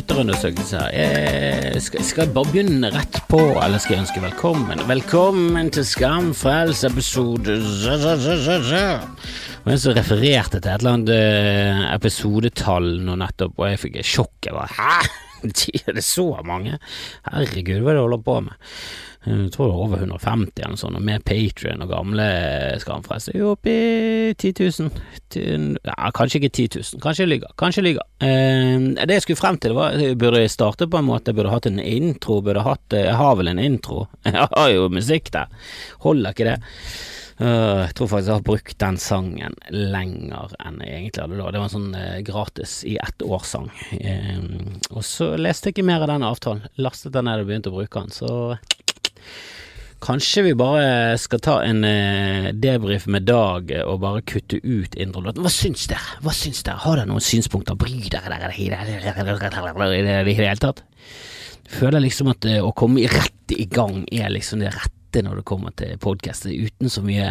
lytterundersøkelse. 0.00 0.80
Jeg 0.96 1.80
skal, 1.84 2.04
skal 2.06 2.24
jeg 2.24 2.32
bare 2.34 2.48
begynne 2.48 2.90
rett 2.94 3.18
på, 3.28 3.40
eller 3.60 3.80
skal 3.82 3.96
jeg 3.98 4.04
ønske 4.06 4.22
velkommen? 4.22 4.80
Velkommen 4.88 5.68
til 5.74 5.84
Skamfrels 5.84 6.84
episode 6.88 7.58
Og 9.60 9.68
en 9.74 9.82
som 9.82 9.96
refererte 9.98 10.56
til 10.56 10.70
et 10.70 10.80
eller 10.80 10.96
annet 10.96 11.12
eh, 11.12 11.82
episodetall 11.92 12.94
nå 13.04 13.18
nettopp, 13.20 13.58
og 13.60 13.68
jeg 13.68 13.82
fikk 13.82 14.00
sjokk. 14.06 14.38
Jeg 14.48 14.56
bare 14.56 14.72
Hæ? 14.78 15.10
Er 15.88 15.96
det 15.96 16.04
så 16.04 16.26
mange? 16.44 16.76
Herregud, 17.28 17.80
hva 17.80 17.92
er 17.92 17.96
det 17.96 18.00
du 18.00 18.04
holder 18.06 18.24
på 18.24 18.40
med? 18.44 18.72
Jeg 19.20 19.50
tror 19.52 19.68
det 19.68 19.74
var 19.74 19.82
over 19.84 20.00
150 20.00 20.62
eller 20.62 20.72
noe 20.72 20.80
sånt, 20.80 20.96
og 20.96 21.04
med 21.04 21.24
Patrion 21.28 21.84
og 21.84 21.90
gamle 21.92 22.26
Skamfrelst 22.80 23.34
er 23.34 23.36
jo 23.42 23.50
oppe 23.52 23.74
i 23.74 24.32
10 24.32 24.52
000. 24.56 25.02
Til, 25.34 25.66
ja, 25.84 26.08
kanskje 26.16 26.40
ikke 26.40 26.52
10 26.56 26.68
000, 26.78 27.02
kanskje 27.04 27.26
jeg 27.26 27.32
lyver. 27.34 27.52
Kanskje 27.60 27.82
jeg 27.82 27.88
lyver. 27.90 28.08
Eh, 28.24 28.86
det 29.04 29.18
jeg 29.18 29.26
skulle 29.26 29.42
frem 29.42 29.60
til, 29.60 29.76
var 29.76 29.98
jeg 30.00 30.16
burde 30.20 30.40
starte 30.48 30.88
på 30.88 31.02
en 31.02 31.08
måte, 31.10 31.34
jeg 31.34 31.40
burde 31.40 31.52
hatt 31.52 31.68
en 31.68 31.82
intro, 31.84 32.40
burde 32.40 32.64
hatt 32.64 32.96
Jeg 32.96 33.12
har 33.20 33.36
vel 33.36 33.52
en 33.52 33.60
intro? 33.60 34.06
Jeg 34.24 34.48
har 34.56 34.72
jo 34.72 34.88
musikk 34.88 35.28
der. 35.36 35.52
Holder 36.00 36.32
ikke 36.32 36.48
det? 36.48 36.58
Jeg 37.40 37.94
tror 37.96 38.08
faktisk 38.10 38.28
jeg 38.28 38.36
har 38.36 38.44
brukt 38.44 38.74
den 38.82 38.98
sangen 39.00 39.54
lenger 39.72 40.50
enn 40.60 40.82
jeg 40.84 40.90
egentlig 40.98 41.22
hadde 41.22 41.38
lov. 41.38 41.48
Det 41.54 41.62
var 41.62 41.70
en 41.70 41.72
sånn 41.72 42.24
gratis 42.26 42.74
i 42.84 42.98
ett 43.00 43.24
år-sang. 43.24 43.70
Og 44.92 45.00
så 45.08 45.30
leste 45.40 45.70
jeg 45.70 45.78
ikke 45.78 45.86
mer 45.88 46.04
av 46.04 46.12
den 46.12 46.26
avtalen. 46.28 46.66
Lastet 46.84 47.16
den 47.16 47.24
ned 47.30 47.40
og 47.40 47.48
begynte 47.48 47.72
å 47.72 47.78
bruke 47.78 48.02
den. 48.04 48.12
Så 48.12 48.34
kanskje 50.00 50.44
vi 50.48 50.54
bare 50.56 51.16
skal 51.20 51.42
ta 51.44 51.58
en 51.64 51.84
uh, 51.84 52.50
debrief 52.56 53.06
med 53.12 53.26
Dag 53.28 53.72
og 53.84 54.00
bare 54.02 54.24
kutte 54.26 54.60
ut 54.62 54.96
introlåten. 54.96 55.44
Hva 55.44 55.52
syns 55.52 55.86
dere? 55.90 56.20
Hva 56.24 56.34
syns 56.36 56.64
dere? 56.66 56.80
Har 56.84 57.00
dere 57.00 57.10
noen 57.10 57.24
synspunkter? 57.24 57.78
Bryr 57.80 58.08
dere 58.12 58.32
dere 58.32 58.56
i 58.56 58.70
det 58.72 58.80
hele 60.40 60.56
tatt? 60.64 60.82
Føler 61.70 62.02
liksom 62.02 62.32
at 62.32 62.48
å 62.64 62.72
komme 62.74 63.04
rett 63.06 63.54
i 63.54 63.68
gang 63.70 64.02
er 64.10 64.32
liksom 64.32 64.64
det 64.64 64.72
rette 64.74 65.22
når 65.22 65.40
det 65.40 65.46
kommer 65.46 65.74
til 65.78 65.96
podkast, 66.02 66.46
uten 66.46 66.90
så 66.90 67.02
mye 67.02 67.28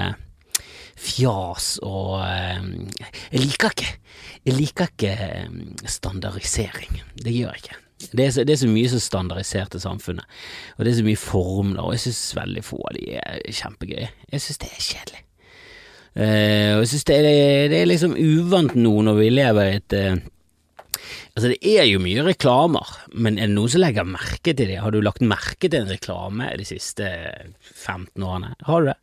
fjas 1.00 1.78
og 1.88 2.20
Jeg 2.20 3.40
liker 3.40 3.72
ikke 3.72 3.92
Jeg 4.48 4.56
liker 4.56 4.92
ikke 4.92 5.88
standardisering. 5.88 7.02
Det 7.16 7.32
gjør 7.36 7.56
jeg 7.56 7.64
ikke. 7.64 7.80
Det 8.00 8.26
er, 8.26 8.32
så, 8.32 8.44
det 8.48 8.54
er, 8.54 8.62
så, 8.62 8.70
mye 8.72 8.90
som 8.92 9.02
standardisert 9.04 9.76
i 9.76 9.82
samfunnet, 9.84 10.38
og 10.78 10.86
det 10.86 10.94
er 10.94 11.00
så 11.02 11.08
mye 11.08 11.20
formler, 11.20 11.82
og 11.84 11.96
jeg 11.98 12.06
synes 12.08 12.22
veldig 12.38 12.64
få 12.64 12.80
av 12.88 12.96
de 12.96 13.08
er 13.20 13.42
kjempegøye. 13.60 14.08
Jeg 14.32 14.44
synes 14.46 14.62
det 14.62 14.70
er 14.70 14.86
kjedelig. 14.86 15.24
Uh, 16.10 16.72
og 16.74 16.82
jeg 16.82 16.90
synes 16.90 17.06
det 17.06 17.18
det 17.70 17.78
er, 17.78 17.86
liksom 17.86 18.16
uvant 18.18 18.74
nå 18.80 18.94
når 19.06 19.20
vi 19.20 19.28
lever 19.30 19.68
i 19.68 19.76
et 19.78 19.96
uh, 20.00 20.22
Altså, 21.38 21.52
det 21.54 21.60
er 21.78 21.86
jo 21.88 22.02
mye 22.04 22.24
reklamer, 22.26 22.90
men 23.14 23.38
er 23.38 23.48
det 23.48 23.56
noen 23.56 23.72
som 23.72 23.80
legger 23.80 24.08
merke 24.10 24.52
til 24.52 24.68
det? 24.68 24.80
Har 24.82 24.92
du 24.92 24.98
lagt 25.00 25.22
merke 25.24 25.70
til 25.70 25.78
en 25.78 25.92
reklame 25.92 26.50
de 26.60 26.66
siste 26.68 27.08
15 27.62 28.26
årene? 28.26 28.50
Har 28.68 28.82
du 28.82 28.90
det? 28.90 28.98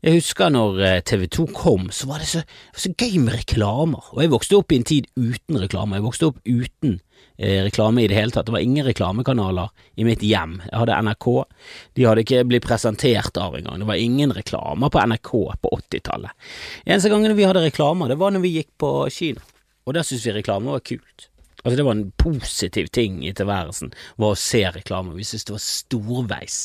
Jeg 0.00 0.16
husker 0.16 0.48
når 0.48 0.78
TV 1.04 1.26
2 1.28 1.44
kom, 1.52 1.90
så 1.92 2.06
var 2.08 2.22
det 2.22 2.28
så, 2.30 2.40
så 2.72 2.88
gøy 2.96 3.18
med 3.20 3.34
reklamer, 3.36 4.06
og 4.14 4.22
jeg 4.22 4.32
vokste 4.32 4.56
opp 4.56 4.72
i 4.72 4.78
en 4.80 4.86
tid 4.88 5.08
uten 5.20 5.58
reklame. 5.60 5.98
Jeg 5.98 6.06
vokste 6.06 6.30
opp 6.30 6.38
uten 6.48 6.94
eh, 7.36 7.60
reklame 7.66 8.00
i 8.00 8.08
det 8.08 8.16
hele 8.16 8.32
tatt. 8.32 8.48
Det 8.48 8.54
var 8.54 8.64
ingen 8.64 8.86
reklamekanaler 8.88 9.68
i 10.00 10.06
mitt 10.08 10.24
hjem. 10.24 10.58
Jeg 10.70 10.78
hadde 10.82 10.98
NRK, 11.04 11.28
de 11.98 12.06
hadde 12.08 12.24
ikke 12.24 12.46
blitt 12.48 12.64
presentert 12.64 13.40
av 13.40 13.58
engang. 13.58 13.82
Det 13.82 13.90
var 13.92 14.00
ingen 14.00 14.32
reklamer 14.36 14.92
på 14.92 15.04
NRK 15.12 15.32
på 15.60 15.74
80-tallet. 15.82 16.48
Eneste 16.86 17.12
gangen 17.12 17.36
vi 17.36 17.48
hadde 17.48 17.66
reklamer, 17.68 18.08
det 18.08 18.20
var 18.20 18.32
når 18.32 18.46
vi 18.46 18.56
gikk 18.56 18.72
på 18.80 18.94
kino, 19.12 19.44
og 19.84 19.96
der 19.96 20.08
syntes 20.08 20.24
vi 20.30 20.38
reklame 20.40 20.72
var 20.72 20.84
kult. 20.84 21.29
Altså 21.62 21.76
Det 21.76 21.84
var 21.84 21.96
en 21.96 22.12
positiv 22.16 22.88
ting 22.94 23.20
i 23.26 23.32
tilværelsen, 23.36 23.92
var 24.16 24.34
å 24.34 24.38
se 24.38 24.62
reklame. 24.72 25.14
Vi 25.16 25.26
syntes 25.26 25.46
det 25.48 25.54
var 25.56 25.64
storveis. 25.64 26.58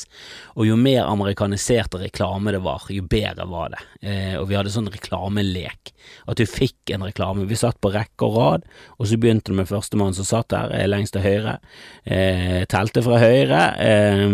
Og 0.56 0.69
jo 0.69 0.78
mer 0.79 1.03
amerikanisert 1.09 1.97
reklame 2.00 2.53
det 2.56 2.61
var, 2.63 2.85
jo 2.89 3.03
bedre 3.09 3.47
var 3.51 3.73
det. 3.75 3.81
Eh, 4.07 4.35
og 4.39 4.47
vi 4.50 4.57
hadde 4.59 4.72
sånn 4.73 4.91
reklamelek. 4.94 5.91
At 6.29 6.39
du 6.39 6.45
fikk 6.47 6.94
en 6.95 7.06
reklame. 7.07 7.47
Vi 7.50 7.59
satt 7.59 7.81
på 7.83 7.91
rekke 7.94 8.29
og 8.29 8.38
rad, 8.39 8.69
og 8.95 9.09
så 9.09 9.19
begynte 9.19 9.51
det 9.51 9.59
med 9.59 9.72
førstemann 9.72 10.16
som 10.16 10.28
satt 10.28 10.53
der, 10.53 10.72
eh, 10.72 10.88
lengst 10.88 11.17
til 11.17 11.25
høyre. 11.25 11.57
Eh, 12.06 12.63
telte 12.72 13.03
fra 13.03 13.19
høyre, 13.19 13.63
eh, 13.79 14.25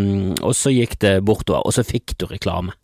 og 0.42 0.54
så 0.58 0.74
gikk 0.74 1.00
det 1.00 1.24
bortover, 1.26 1.66
og 1.66 1.74
så 1.74 1.86
fikk 1.88 2.18
du 2.18 2.28
reklame. 2.28 2.78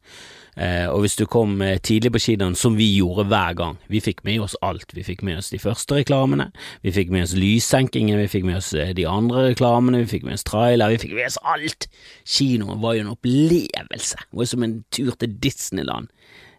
Eh, 0.58 0.88
og 0.90 1.04
hvis 1.04 1.16
du 1.20 1.28
kom 1.30 1.60
eh, 1.62 1.78
tidlig 1.78 2.12
på 2.16 2.22
kinoen, 2.24 2.56
som 2.58 2.78
vi 2.80 2.88
gjorde 2.96 3.28
hver 3.30 3.54
gang, 3.60 3.78
vi 3.94 4.02
fikk 4.02 4.24
med 4.26 4.42
oss 4.42 4.56
alt. 4.66 4.90
Vi 4.98 5.06
fikk 5.06 5.22
med 5.26 5.38
oss 5.38 5.52
de 5.54 5.60
første 5.62 6.00
reklamene, 6.00 6.50
vi 6.82 6.94
fikk 6.96 7.14
med 7.14 7.28
oss 7.28 7.36
lyssenkingen, 7.38 8.18
vi 8.18 8.30
fikk 8.32 8.48
med 8.48 8.58
oss 8.58 8.72
eh, 8.74 8.94
de 8.98 9.06
andre 9.10 9.52
reklamene, 9.52 10.02
vi 10.06 10.12
fikk 10.16 10.26
med 10.26 10.40
oss 10.40 10.48
trailer, 10.48 10.96
vi 10.96 11.02
fikk 11.06 11.14
med 11.18 11.30
oss 11.30 11.38
alt. 11.46 11.90
Kinoen 12.26 12.82
var 12.82 12.98
jo 12.98 13.06
en 13.06 13.14
opplevelse. 13.14 14.24
Det 14.26 14.42
var 14.42 14.50
som 14.50 14.66
en 14.66 14.80
tur 14.90 15.14
til 15.14 15.38
Disneyland 15.46 16.10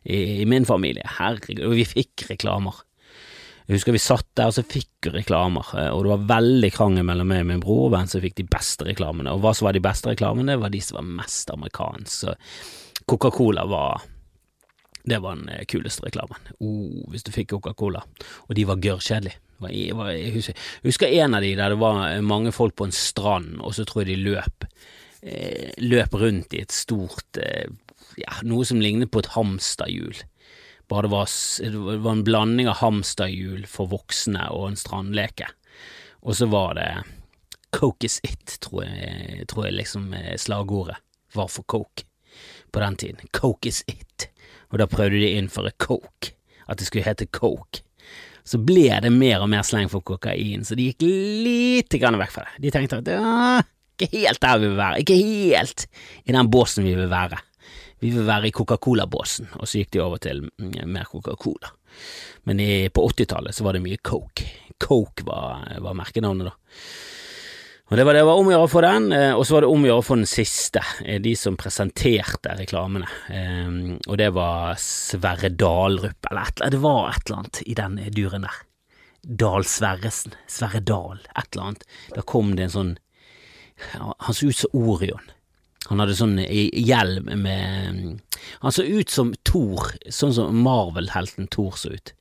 i, 0.05 0.45
i 0.45 0.47
min 0.47 0.69
familie. 0.69 1.07
Herregud, 1.19 1.67
vi 1.75 1.89
fikk 1.89 2.29
reklamer. 2.31 2.85
Jeg 3.69 3.77
husker 3.77 3.93
vi 3.93 4.01
satt 4.01 4.29
der, 4.39 4.49
og 4.49 4.55
så 4.57 4.63
fikk 4.65 5.11
vi 5.11 5.19
reklamer, 5.19 5.75
og 5.93 6.07
det 6.07 6.13
var 6.15 6.29
veldig 6.31 6.71
krangel 6.73 7.05
mellom 7.05 7.29
meg 7.29 7.43
og 7.45 7.49
min 7.51 7.61
bror 7.61 7.91
hvem 7.93 8.07
som 8.09 8.23
fikk 8.25 8.39
de 8.39 8.47
beste 8.49 8.87
reklamene. 8.89 9.35
Og 9.35 9.43
hva 9.45 9.53
som 9.53 9.69
var 9.69 9.77
de 9.77 9.83
beste 9.85 10.09
reklamene, 10.09 10.57
var 10.57 10.73
de 10.73 10.81
som 10.81 10.97
var 11.03 11.11
mest 11.19 11.53
amerikanske. 11.53 12.33
Coca-Cola 13.05 13.67
var 13.69 14.07
det 15.09 15.19
var 15.25 15.37
den 15.37 15.67
kuleste 15.69 16.07
reklamen. 16.07 16.49
Oh, 16.61 17.05
hvis 17.13 17.25
du 17.25 17.31
fikk 17.33 17.53
Coca-Cola. 17.53 18.03
Og 18.49 18.57
de 18.57 18.65
var 18.69 18.81
gørrkjedelige. 18.81 19.37
Jeg 19.69 20.55
husker 20.85 21.13
en 21.19 21.35
av 21.35 21.43
de 21.43 21.53
der 21.59 21.75
det 21.75 21.81
var 21.81 22.21
mange 22.23 22.53
folk 22.55 22.77
på 22.79 22.89
en 22.89 22.95
strand, 22.95 23.59
og 23.61 23.75
så 23.77 23.85
tror 23.85 24.05
jeg 24.05 24.13
de 24.15 24.31
løp 24.31 24.67
eh, 25.21 25.73
løp 25.83 26.15
rundt 26.15 26.55
i 26.55 26.63
et 26.63 26.73
stort 26.75 27.41
ja, 28.19 28.37
noe 28.47 28.67
som 28.69 28.81
lignet 28.83 29.11
på 29.13 29.23
et 29.23 29.33
hamsterhjul. 29.35 30.23
Bare 30.89 31.05
det 31.05 31.13
var, 31.13 31.29
det 31.61 31.99
var 32.05 32.13
en 32.15 32.25
blanding 32.25 32.69
av 32.71 32.81
hamsterhjul 32.81 33.67
for 33.69 33.91
voksne 33.93 34.49
og 34.55 34.71
en 34.71 34.81
strandleke. 34.81 35.51
Og 36.25 36.39
så 36.39 36.49
var 36.51 36.79
det 36.79 36.89
Coke 37.77 38.09
is 38.09 38.17
it, 38.25 38.57
tror 38.65 38.87
jeg, 38.87 39.45
tror 39.51 39.69
jeg 39.69 39.77
liksom 39.77 40.15
slagordet 40.41 40.97
var 41.37 41.51
for 41.53 41.69
Coke 41.69 42.07
på 42.73 42.81
den 42.81 42.97
tiden. 42.97 43.29
Coke 43.33 43.69
is 43.69 43.83
it. 43.87 44.31
Og 44.73 44.81
da 44.81 44.89
prøvde 44.89 45.21
de 45.21 45.29
å 45.29 45.37
innføre 45.41 45.73
coke, 45.81 46.35
at 46.69 46.81
det 46.81 46.89
skulle 46.89 47.07
hete 47.07 47.29
coke. 47.33 47.83
Så 48.49 48.61
ble 48.65 48.89
det 49.05 49.13
mer 49.13 49.43
og 49.45 49.51
mer 49.53 49.65
sleng 49.67 49.91
for 49.93 50.05
kokain, 50.05 50.65
så 50.65 50.77
de 50.77 50.89
gikk 50.89 51.05
lite 51.05 52.01
grann 52.01 52.17
vekk 52.21 52.33
fra 52.33 52.47
det. 52.47 52.63
De 52.65 52.73
tenkte 52.73 53.01
at 53.01 53.69
ikke 53.99 54.09
helt 54.15 54.41
der 54.41 54.61
vi 54.61 54.69
vil 54.71 54.79
være, 54.79 55.03
ikke 55.03 55.19
helt 55.19 55.85
i 56.25 56.37
den 56.37 56.51
båsen 56.53 56.87
vi 56.87 56.95
vil 56.97 57.11
være. 57.13 57.41
Vi 58.01 58.13
vil 58.15 58.27
være 58.29 58.49
i 58.49 58.55
Coca-Cola-båsen, 58.55 59.51
og 59.59 59.67
så 59.67 59.81
gikk 59.81 59.93
de 59.97 60.03
over 60.05 60.23
til 60.23 60.45
mer 60.59 61.09
Coca-Cola. 61.11 61.73
Men 62.47 62.63
i, 62.63 62.89
på 62.95 63.05
80-tallet 63.11 63.57
så 63.57 63.67
var 63.67 63.77
det 63.77 63.85
mye 63.85 64.01
coke. 64.03 64.47
Coke 64.79 65.27
var, 65.27 65.65
var 65.83 65.97
merkenavnet, 65.99 66.53
da. 66.53 66.83
Og 67.89 67.97
Det 67.97 68.05
var 68.05 68.13
det 68.13 68.23
var 68.29 68.37
om 68.37 68.51
å 68.51 68.53
gjøre 68.53 68.65
å 68.67 68.69
få 68.69 68.81
den, 68.85 69.05
og 69.33 69.43
så 69.49 69.55
var 69.55 69.65
det 69.65 69.69
om 69.73 69.85
å 69.85 69.89
gjøre 69.89 70.01
å 70.03 70.05
få 70.05 70.17
den 70.19 70.29
siste, 70.29 70.83
de 71.25 71.31
som 71.41 71.57
presenterte 71.57 72.53
reklamene. 72.59 73.09
Og 74.05 74.19
det 74.21 74.27
var 74.37 74.77
Sverre 74.83 75.49
Dalrup, 75.49 76.29
eller 76.29 76.51
et, 76.51 76.61
det 76.75 76.83
var 76.83 77.15
et 77.15 77.23
eller 77.25 77.39
annet 77.39 77.63
i 77.65 77.77
den 77.79 77.97
duren 78.13 78.45
der. 78.45 78.59
Dahl 79.25 79.65
Sverresen, 79.65 80.37
Sverre 80.47 80.83
Dahl, 80.85 81.25
et 81.33 81.49
eller 81.55 81.71
annet. 81.71 81.89
Da 82.13 82.27
kom 82.29 82.53
det 82.57 82.69
en 82.69 82.77
sånn 82.77 82.95
Han 83.95 84.35
så 84.35 84.51
ut 84.51 84.57
som 84.59 84.75
Orion. 84.75 85.33
Han 85.89 86.03
hadde 86.03 86.17
sånn 86.19 86.37
hjelm 86.45 87.31
med 87.41 88.21
Han 88.61 88.75
så 88.75 88.85
ut 88.85 89.11
som 89.13 89.33
Thor, 89.49 89.93
sånn 90.13 90.35
som 90.37 90.63
Marvel-helten 90.65 91.49
Thor 91.53 91.77
så 91.81 91.95
ut. 91.95 92.13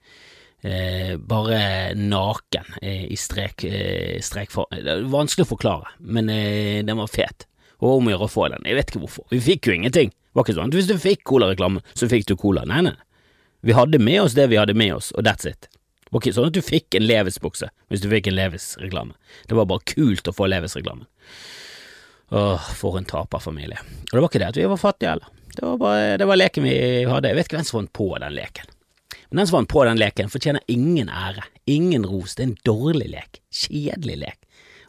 Eh, 0.65 1.17
bare 1.17 1.93
naken 1.95 2.79
eh, 2.81 3.05
i 3.11 3.17
strek, 3.19 3.63
eh, 3.67 4.17
strekform. 4.23 4.71
Vanskelig 5.11 5.45
å 5.45 5.51
forklare, 5.51 5.93
men 5.99 6.31
eh, 6.33 6.79
den 6.87 6.97
var 6.97 7.11
fet. 7.11 7.45
Og 7.77 7.99
om 7.99 8.07
å 8.09 8.15
gjøre 8.15 8.25
å 8.25 8.33
få 8.33 8.47
den. 8.53 8.65
Jeg 8.65 8.79
vet 8.79 8.91
ikke 8.91 9.03
hvorfor. 9.03 9.27
Vi 9.29 9.41
fikk 9.43 9.69
jo 9.69 9.75
ingenting. 9.75 10.13
Var 10.33 10.45
ikke 10.45 10.57
sånn 10.57 10.73
hvis 10.73 10.89
du 10.89 10.95
fikk 11.01 11.23
colareklame, 11.29 11.83
så 11.93 12.09
fikk 12.09 12.25
du 12.29 12.35
cola. 12.39 12.65
Nei, 12.69 12.81
nei. 12.89 12.95
Vi 13.65 13.75
hadde 13.77 13.99
med 14.01 14.21
oss 14.23 14.35
det 14.37 14.47
vi 14.49 14.57
hadde 14.57 14.75
med 14.77 14.95
oss, 14.95 15.11
og 15.17 15.25
that's 15.27 15.47
it. 15.49 15.69
Var 16.11 16.23
ikke 16.23 16.35
sånn 16.37 16.49
at 16.49 16.55
du 16.55 16.63
fikk 16.63 16.95
en 16.97 17.05
Levis-bukse 17.05 17.69
hvis 17.91 18.03
du 18.03 18.09
fikk 18.11 18.29
en 18.29 18.37
Levis-reklame. 18.37 19.17
Det 19.49 19.57
var 19.57 19.67
bare 19.69 19.85
kult 19.91 20.29
å 20.29 20.35
få 20.35 20.47
Levis-reklame. 20.49 21.07
Åh, 22.29 22.71
for 22.75 22.97
en 22.99 23.07
taperfamilie. 23.07 23.79
Og 24.09 24.15
det 24.15 24.23
var 24.23 24.31
ikke 24.31 24.41
det 24.43 24.49
at 24.51 24.57
vi 24.59 24.65
var 24.67 24.81
fattige 24.81 25.13
heller. 25.13 25.29
Det 25.57 25.63
var 25.63 25.77
bare, 25.81 26.17
det 26.19 26.27
var 26.27 26.37
leken 26.37 26.65
vi 26.67 26.79
hadde. 27.07 27.31
Jeg 27.31 27.37
vet 27.37 27.47
ikke 27.47 27.57
hvem 27.57 27.67
som 27.69 27.79
fant 27.79 27.93
på 27.95 28.09
den 28.21 28.35
leken. 28.35 28.73
Men 29.29 29.41
den 29.41 29.47
som 29.47 29.57
vant 29.57 29.71
på 29.71 29.83
den 29.87 29.99
leken, 29.99 30.29
fortjener 30.31 30.63
ingen 30.71 31.09
ære, 31.09 31.43
ingen 31.65 32.05
ros, 32.07 32.35
det 32.35 32.43
er 32.43 32.49
en 32.51 32.59
dårlig 32.67 33.09
lek, 33.11 33.41
kjedelig 33.51 34.19
lek, 34.21 34.37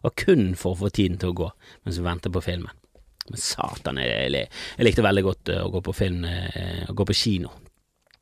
og 0.06 0.14
kun 0.20 0.52
for 0.58 0.74
å 0.76 0.82
få 0.84 0.90
tiden 0.94 1.18
til 1.18 1.32
å 1.32 1.38
gå 1.40 1.48
mens 1.86 1.98
vi 1.98 2.04
venter 2.06 2.34
på 2.34 2.42
filmen. 2.44 2.84
Men 3.28 3.42
satan, 3.42 3.98
jeg, 4.00 4.30
jeg 4.30 4.86
likte 4.86 5.04
veldig 5.04 5.24
godt 5.26 5.50
å 5.56 5.66
gå 5.74 5.82
på 5.88 5.96
film, 5.96 6.22
å 6.24 6.94
gå 6.96 7.08
på 7.08 7.16
kino. 7.18 7.50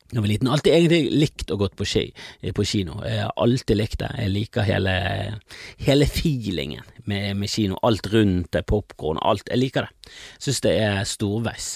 Jeg 0.07 0.21
var 0.23 0.29
liten. 0.31 0.47
Alltid 0.47 0.71
egentlig 0.71 1.19
likt 1.19 1.51
å 1.51 1.57
gå 1.59 1.67
på, 1.75 1.85
ski, 1.87 2.05
på 2.55 2.63
kino. 2.67 3.01
Jeg 3.03 3.25
har 3.25 3.33
alltid 3.43 3.75
likt 3.75 3.99
det. 3.99 4.07
Jeg 4.21 4.31
liker 4.31 4.63
hele, 4.63 4.93
hele 5.83 6.07
feelingen 6.07 6.85
med, 7.11 7.35
med, 7.35 7.51
kino. 7.51 7.75
Alt 7.83 8.07
rundt 8.13 8.53
det, 8.55 8.63
popkorn, 8.71 9.19
alt. 9.19 9.51
Jeg 9.51 9.59
liker 9.59 9.87
det. 9.89 10.13
Syns 10.39 10.63
det 10.63 10.73
er 10.79 11.01
storveis. 11.07 11.67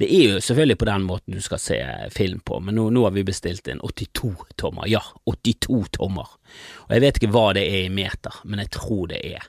Det 0.00 0.10
er 0.12 0.34
jo 0.34 0.44
selvfølgelig 0.44 0.76
på 0.82 0.90
den 0.90 1.08
måten 1.08 1.38
du 1.38 1.40
skal 1.44 1.62
se 1.62 1.80
film 2.12 2.44
på, 2.44 2.60
men 2.60 2.76
nå, 2.76 2.90
nå 2.92 3.06
har 3.06 3.16
vi 3.16 3.24
bestilt 3.24 3.72
en 3.72 3.80
82-tommer. 3.80 4.84
Ja, 4.92 5.00
82 5.24 5.80
tommer. 5.96 6.36
Og 6.84 6.94
jeg 6.98 7.06
vet 7.06 7.20
ikke 7.20 7.32
hva 7.32 7.48
det 7.56 7.64
er 7.64 7.88
i 7.88 7.94
meter, 7.96 8.42
men 8.44 8.60
jeg 8.60 8.74
tror 8.76 9.08
det 9.14 9.24
er 9.24 9.48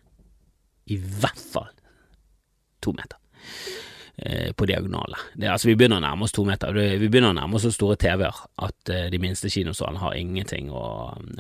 i 0.91 0.95
hvert 0.95 1.47
fall 1.51 1.71
to 2.81 2.95
meter. 2.95 3.19
Eh, 4.25 4.51
på 4.51 4.65
diagonale. 4.65 5.17
Det, 5.33 5.47
altså, 5.49 5.71
vi 5.71 5.73
begynner 5.75 5.97
å 5.97 6.03
nærme 6.03 6.27
oss 6.27 6.35
to 6.35 6.43
meter. 6.45 6.75
Vi 6.77 7.07
begynner 7.09 7.31
å 7.31 7.37
nærme 7.39 7.57
oss 7.57 7.63
så 7.65 7.71
store 7.73 7.95
TV-er 7.97 8.41
at 8.61 8.91
uh, 8.93 9.07
de 9.09 9.17
minste 9.17 9.49
kinosalene 9.49 9.97
har 9.97 10.13
ingenting 10.13 10.69
å, 10.69 10.83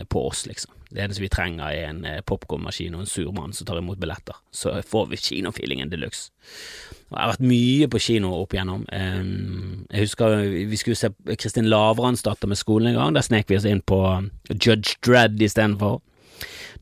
på 0.09 0.23
oss, 0.25 0.47
liksom. 0.49 0.73
Det 0.89 1.03
eneste 1.03 1.21
vi 1.21 1.29
trenger 1.29 1.67
er 1.67 1.91
en 1.91 1.99
uh, 2.09 2.15
popkornmaskin 2.25 2.97
og 2.97 3.03
en 3.03 3.11
surmann 3.11 3.53
som 3.53 3.69
tar 3.69 3.77
imot 3.77 4.01
billetter. 4.01 4.39
Så 4.49 4.73
får 4.81 5.11
vi 5.11 5.21
kinofeelingen 5.21 5.93
de 5.93 6.01
luxe. 6.01 6.31
Jeg 7.11 7.19
har 7.19 7.35
vært 7.35 7.45
mye 7.51 7.91
på 7.93 8.01
kino 8.01 8.33
opp 8.39 8.55
igjennom. 8.55 8.87
Jeg 8.89 10.05
husker 10.07 10.39
vi 10.71 10.79
skulle 10.79 10.97
se 10.97 11.11
Kristin 11.35 11.69
Lavransdatter 11.69 12.49
med 12.49 12.57
skolen 12.57 12.93
en 12.93 12.97
gang. 12.97 13.13
Der 13.13 13.27
snek 13.27 13.51
vi 13.51 13.59
oss 13.59 13.67
inn 13.67 13.83
på 13.85 13.99
Judge 14.55 14.95
Dredd 15.05 15.37
istedenfor. 15.43 15.99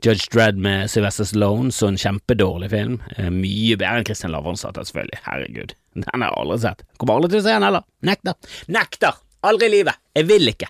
Judge 0.06 0.30
Dredd 0.31 0.60
med 0.63 0.90
Sylvester 0.92 1.28
Stallone, 1.28 1.74
så 1.75 1.90
en 1.90 1.98
kjempedårlig 2.00 2.69
film. 2.72 3.00
Eh, 3.18 3.30
mye 3.34 3.75
bedre 3.75 4.00
enn 4.00 4.07
Christian 4.07 4.31
Lavransdatter, 4.31 4.88
selvfølgelig. 4.88 5.19
Herregud. 5.25 5.74
Den 5.98 6.07
har 6.13 6.30
jeg 6.30 6.38
aldri 6.44 6.60
sett. 6.63 6.86
Kommer 7.01 7.19
aldri 7.19 7.34
til 7.34 7.42
å 7.42 7.48
se 7.48 7.56
den 7.56 7.68
heller. 7.68 7.88
Nekter. 8.07 8.54
Nekter! 8.72 9.19
Aldri 9.50 9.69
i 9.69 9.74
livet. 9.78 10.00
Jeg 10.16 10.28
vil 10.28 10.51
ikke. 10.51 10.68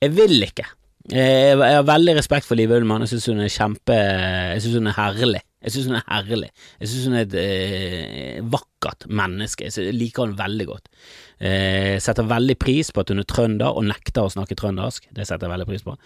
Jeg 0.00 0.12
vil 0.16 0.36
ikke. 0.46 0.64
Eh, 1.12 1.52
jeg 1.52 1.76
har 1.78 1.84
veldig 1.86 2.16
respekt 2.18 2.48
for 2.48 2.58
Live 2.58 2.76
Ullmann. 2.76 3.04
Jeg 3.04 3.14
syns 3.14 3.28
hun 3.30 3.42
er 3.44 3.52
kjempe 3.52 3.96
Jeg 3.96 4.62
syns 4.64 4.78
hun 4.80 4.90
er 4.90 4.96
herlig. 4.96 5.42
Jeg 5.66 5.74
syns 5.74 5.88
hun 5.90 5.98
er 5.98 6.04
herlig. 6.06 6.48
Jeg 6.78 6.90
syns 6.92 7.06
hun 7.08 7.16
er 7.18 7.24
et 7.26 7.32
eh, 7.40 8.36
vakkert 8.54 9.08
menneske. 9.10 9.66
Jeg 9.66 9.94
liker 9.96 10.28
hun 10.28 10.36
veldig 10.38 10.66
godt. 10.68 10.86
Eh, 11.42 11.96
setter 12.00 12.28
veldig 12.30 12.54
pris 12.62 12.92
på 12.94 13.02
at 13.02 13.10
hun 13.10 13.20
er 13.20 13.26
trønder 13.26 13.74
og 13.74 13.88
nekter 13.88 14.22
å 14.22 14.30
snakke 14.30 14.54
trøndersk. 14.58 15.10
Det 15.10 15.26
setter 15.26 15.48
jeg 15.48 15.54
veldig 15.56 15.68
pris 15.72 15.82
på. 15.82 15.96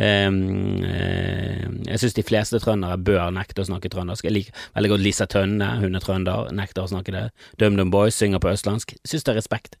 Eh, 0.00 0.32
eh, 0.32 1.68
jeg 1.90 2.00
syns 2.00 2.16
de 2.16 2.26
fleste 2.32 2.62
trøndere 2.64 2.96
bør 2.96 3.28
nekte 3.36 3.60
å 3.60 3.68
snakke 3.68 3.92
trøndersk. 3.92 4.24
Jeg 4.24 4.38
liker 4.38 4.66
veldig 4.78 4.94
godt 4.94 5.04
Lisa 5.04 5.28
Tønne, 5.28 5.70
hun 5.84 6.00
er 6.00 6.06
trønder, 6.06 6.48
nekter 6.56 6.88
å 6.88 6.92
snakke 6.94 7.14
det. 7.14 7.28
DumDum 7.60 7.92
Boys 7.92 8.16
synger 8.16 8.40
på 8.40 8.54
østlandsk. 8.54 8.96
Syns 9.04 9.28
det 9.28 9.34
er 9.36 9.42
respekt. 9.42 9.76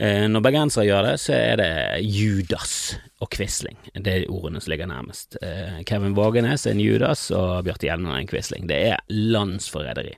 Eh, 0.00 0.24
når 0.32 0.40
bergensere 0.40 0.86
gjør 0.88 1.04
det, 1.10 1.16
så 1.20 1.34
er 1.36 1.60
det 1.60 1.72
Judas 2.08 2.74
og 3.20 3.28
Quisling. 3.34 3.76
Det 3.92 4.14
er 4.14 4.30
ordene 4.32 4.62
som 4.62 4.72
ligger 4.72 4.88
nærmest. 4.88 5.36
Eh, 5.44 5.82
Kevin 5.84 6.16
Vågenes 6.16 6.64
er 6.64 6.72
en 6.72 6.80
Judas, 6.80 7.26
og 7.36 7.66
Bjarte 7.66 7.84
Hjelmen 7.84 8.14
er 8.14 8.22
en 8.22 8.30
Quisling. 8.30 8.64
Det 8.70 8.78
er 8.94 9.02
landsforræderi. 9.12 10.14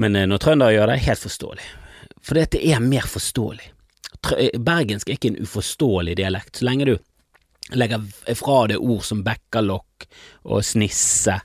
Men 0.00 0.16
eh, 0.16 0.24
når 0.30 0.40
trøndere 0.40 0.72
gjør 0.78 0.88
det, 0.88 1.02
helt 1.04 1.24
forståelig. 1.26 1.68
For 2.24 2.40
det 2.40 2.62
er 2.62 2.80
mer 2.80 3.04
forståelig. 3.12 3.68
Bergensk 4.62 5.10
er 5.10 5.18
ikke 5.18 5.34
en 5.34 5.42
uforståelig 5.42 6.16
dialekt. 6.22 6.56
Så 6.56 6.64
lenge 6.64 6.88
du 6.88 6.94
legger 7.78 8.04
fra 8.38 8.66
det 8.70 8.80
ord 8.80 9.04
som 9.06 9.22
bekkalokk 9.26 10.06
og 10.50 10.64
snisse 10.66 11.36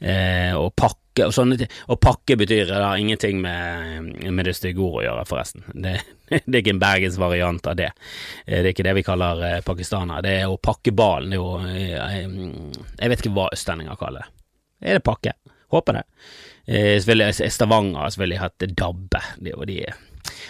eh, 0.00 0.54
og 0.56 0.72
pakke 0.78 1.26
og 1.26 1.34
sånne 1.34 1.58
ting. 1.58 1.70
Og 1.90 2.00
pakke 2.02 2.36
betyr 2.38 2.68
det 2.68 2.78
har 2.78 3.00
ingenting 3.00 3.40
med, 3.42 4.14
med 4.30 4.48
det 4.48 4.54
stygge 4.58 4.82
ordet 4.84 5.02
å 5.02 5.06
gjøre, 5.08 5.26
forresten. 5.28 5.66
Det, 5.72 5.96
det, 6.30 6.54
er 6.54 6.60
ikke 6.62 6.76
en 6.76 6.82
bergensvariant 6.82 7.70
av 7.70 7.78
det. 7.80 7.90
Eh, 8.46 8.60
det 8.60 8.64
er 8.64 8.72
ikke 8.74 8.88
det 8.88 8.96
vi 9.00 9.06
kaller 9.06 9.44
eh, 9.50 9.60
pakistanere. 9.66 10.24
Det 10.26 10.34
er 10.42 10.50
å 10.50 10.60
pakke 10.62 10.94
ballen. 10.96 11.34
Det 11.34 11.38
er 11.38 11.42
jo 11.42 11.78
jeg, 11.78 12.26
eh, 12.26 12.84
jeg 12.98 13.14
vet 13.14 13.24
ikke 13.24 13.36
hva 13.38 13.48
østlendinger 13.56 14.00
kaller 14.00 14.26
det. 14.26 14.44
Er 14.88 15.00
det 15.00 15.06
pakke? 15.06 15.34
Håper 15.74 15.98
det. 15.98 16.04
Selvfølgelig 16.68 17.48
Stavanger 17.52 18.04
har 18.04 18.12
selvfølgelig 18.12 18.38
hatt 18.40 18.64
dabbe. 18.76 19.20
Det 19.40 19.50
er 19.50 19.56
jo 19.56 19.66
de 19.68 19.78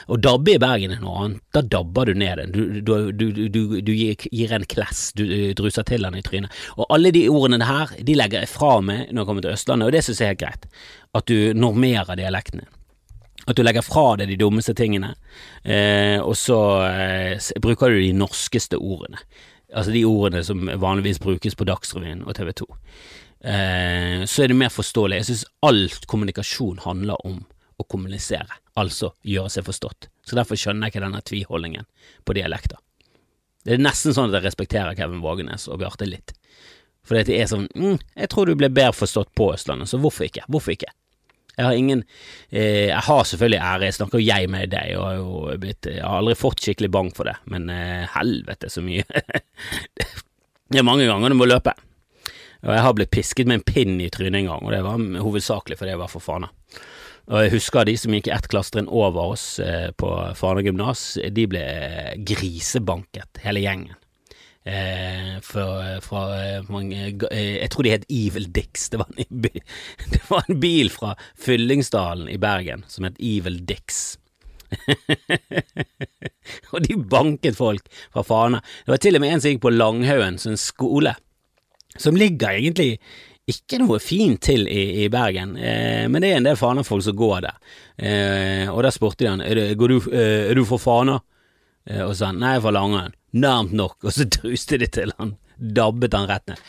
å 0.08 0.16
dabbe 0.20 0.54
i 0.54 0.60
Bergen 0.62 0.94
er 0.94 1.02
noe 1.02 1.24
annet. 1.24 1.42
Da 1.54 1.62
dabber 1.62 2.08
du 2.08 2.18
ned 2.18 2.40
den. 2.40 2.54
Du, 2.54 2.80
du, 3.12 3.32
du, 3.48 3.58
du 3.82 3.92
gir, 3.92 4.16
gir, 4.30 4.54
en 4.54 4.66
kless, 4.68 5.10
du 5.18 5.24
druser 5.58 5.86
til 5.88 6.06
den 6.06 6.18
i 6.18 6.24
trynet. 6.24 6.54
Og 6.76 6.88
alle 6.94 7.12
de 7.14 7.26
ordene 7.32 7.68
her, 7.68 7.92
de 8.04 8.16
legger 8.18 8.44
jeg 8.44 8.52
fra 8.52 8.78
meg 8.84 9.12
når 9.12 9.22
jeg 9.22 9.30
kommer 9.30 9.46
til 9.46 9.54
Østlandet, 9.54 9.90
og 9.90 9.96
det 9.96 10.04
synes 10.06 10.22
jeg 10.22 10.26
er 10.26 10.34
helt 10.34 10.42
greit. 10.44 10.66
At 11.18 11.30
du 11.30 11.54
normerer 11.56 12.18
dialektene. 12.18 12.66
At 13.48 13.56
du 13.56 13.64
legger 13.64 13.84
fra 13.86 14.10
deg 14.20 14.28
de 14.28 14.40
dummeste 14.40 14.74
tingene, 14.76 15.14
eh, 15.64 16.18
og 16.20 16.34
så 16.36 16.58
eh, 16.84 17.52
bruker 17.64 17.94
du 17.94 18.02
de 18.02 18.10
norskeste 18.16 18.76
ordene. 18.76 19.22
Altså 19.72 19.92
de 19.92 20.04
ordene 20.08 20.42
som 20.44 20.68
vanligvis 20.80 21.20
brukes 21.20 21.56
på 21.56 21.66
Dagsrevyen 21.68 22.24
og 22.24 22.36
TV 22.36 22.52
2. 22.60 22.66
Eh, 23.44 24.24
så 24.28 24.44
er 24.44 24.50
det 24.50 24.58
mer 24.58 24.72
forståelig. 24.72 25.20
Jeg 25.20 25.28
synes 25.30 25.46
alt 25.64 26.06
kommunikasjon 26.10 26.84
handler 26.84 27.20
om 27.28 27.40
å 27.78 27.86
kommunisere, 27.86 28.58
altså 28.78 29.12
gjøre 29.22 29.52
seg 29.54 29.66
forstått. 29.68 30.08
Så 30.26 30.36
derfor 30.38 30.58
skjønner 30.58 30.88
jeg 30.88 30.96
ikke 30.96 31.04
denne 31.06 31.24
tviholdningen 31.24 31.88
på 32.26 32.36
dialekter. 32.36 32.80
Det 33.64 33.76
er 33.76 33.82
nesten 33.82 34.14
sånn 34.16 34.30
at 34.30 34.38
jeg 34.38 34.48
respekterer 34.48 34.96
Kevin 34.98 35.22
Vågenes 35.24 35.66
og 35.68 35.80
Bjarte 35.82 36.08
litt. 36.08 36.34
For 37.08 37.16
det 37.16 37.32
er 37.32 37.48
sånn 37.48 37.66
mm, 37.72 37.96
Jeg 38.20 38.28
tror 38.32 38.48
du 38.48 38.56
ble 38.58 38.68
bedre 38.68 38.96
forstått 38.96 39.30
på 39.38 39.52
Østlandet, 39.54 39.88
så 39.90 40.00
hvorfor 40.00 40.26
ikke? 40.26 40.44
Hvorfor 40.52 40.74
ikke? 40.74 40.90
Jeg 41.58 41.66
har 41.66 41.74
ingen 41.74 42.04
eh, 42.50 42.88
Jeg 42.90 43.02
har 43.08 43.24
selvfølgelig 43.24 43.58
ære, 43.58 43.88
jeg 43.88 43.96
snakker 43.96 44.20
jo 44.20 44.28
jeg 44.28 44.50
med 44.52 44.72
deg, 44.74 44.94
og 45.00 45.48
jeg, 45.50 45.60
blitt, 45.64 45.88
jeg 45.90 46.04
har 46.04 46.20
aldri 46.20 46.36
fått 46.38 46.62
skikkelig 46.64 46.90
bang 46.94 47.10
for 47.16 47.30
det, 47.30 47.34
men 47.50 47.68
eh, 47.72 48.04
helvete 48.14 48.70
så 48.70 48.84
mye 48.84 49.06
Det 50.68 50.82
er 50.82 50.84
mange 50.84 51.08
ganger 51.08 51.32
du 51.32 51.38
må 51.38 51.46
løpe. 51.48 51.72
Og 52.66 52.72
jeg 52.74 52.82
har 52.84 52.94
blitt 52.96 53.12
pisket 53.14 53.48
med 53.48 53.60
en 53.60 53.64
pinn 53.64 53.94
i 54.04 54.10
trynet 54.12 54.42
en 54.42 54.50
gang, 54.50 54.66
og 54.66 54.74
det 54.74 54.82
var 54.84 55.00
hovedsakelig 55.24 55.78
fordi 55.80 55.94
jeg 55.94 56.00
var 56.02 56.10
for 56.12 56.20
fana. 56.20 56.50
Og 57.28 57.44
jeg 57.44 57.52
husker 57.58 57.84
de 57.84 57.94
som 58.00 58.14
gikk 58.16 58.30
ett 58.32 58.46
klassetrinn 58.48 58.88
over 58.88 59.34
oss 59.34 59.58
eh, 59.60 59.90
på 60.00 60.10
Fana 60.38 60.62
gymnas, 60.64 61.02
de 61.20 61.44
ble 61.50 61.64
grisebanket, 62.28 63.42
hele 63.44 63.64
gjengen. 63.64 63.98
Eh, 64.68 65.36
for, 65.44 65.84
fra 66.04 66.22
mange 66.68 66.98
eh, 67.30 67.54
Jeg 67.54 67.70
tror 67.72 67.86
de 67.86 67.92
het 67.94 68.08
Evil 68.12 68.48
Dicks. 68.52 68.88
Det 68.92 69.00
var, 69.00 69.12
en, 69.16 69.44
det 70.14 70.22
var 70.28 70.44
en 70.44 70.60
bil 70.60 70.90
fra 70.92 71.14
Fyllingsdalen 71.40 72.28
i 72.32 72.40
Bergen 72.40 72.84
som 72.88 73.06
het 73.08 73.20
Evil 73.20 73.60
Dicks. 73.68 74.16
og 76.72 76.84
de 76.84 76.98
banket 77.12 77.60
folk 77.60 77.88
fra 78.12 78.24
Fana. 78.24 78.64
Det 78.84 78.96
var 78.96 79.04
til 79.04 79.20
og 79.20 79.24
med 79.24 79.36
en 79.36 79.44
som 79.44 79.52
gikk 79.52 79.64
på 79.64 79.76
Langhaugen, 79.76 80.40
som 80.40 80.56
en 80.56 80.60
skole, 80.60 81.16
som 81.96 82.16
ligger 82.16 82.56
egentlig 82.56 82.96
ikke 83.48 83.80
noe 83.80 83.98
fint 84.02 84.40
til 84.44 84.66
i, 84.68 85.04
i 85.04 85.08
Bergen, 85.12 85.56
eh, 85.56 86.04
men 86.10 86.22
det 86.22 86.32
er 86.32 86.40
en 86.40 86.48
del 86.50 86.58
Fana-folk 86.60 87.04
som 87.06 87.16
går 87.16 87.42
der. 87.46 87.58
Eh, 87.96 88.68
og 88.68 88.82
da 88.84 88.92
spurte 88.94 89.24
de 89.24 89.30
han 89.32 89.42
er, 89.44 89.58
det, 89.58 89.66
du, 89.80 89.98
eh, 90.12 90.50
er 90.52 90.62
fra 90.68 90.80
Fana, 90.82 91.18
eh, 91.88 92.04
og 92.04 92.12
så 92.12 92.20
sa 92.20 92.30
han 92.32 92.40
nei, 92.44 92.56
fra 92.62 92.74
Langøyen. 92.76 93.16
Nærmt 93.38 93.74
nok, 93.76 93.98
og 94.04 94.14
så 94.14 94.28
druste 94.38 94.80
de 94.80 94.90
til 94.92 95.14
han, 95.18 95.36
dabbet 95.56 96.16
han 96.16 96.28
rett 96.30 96.52
ned. 96.52 96.64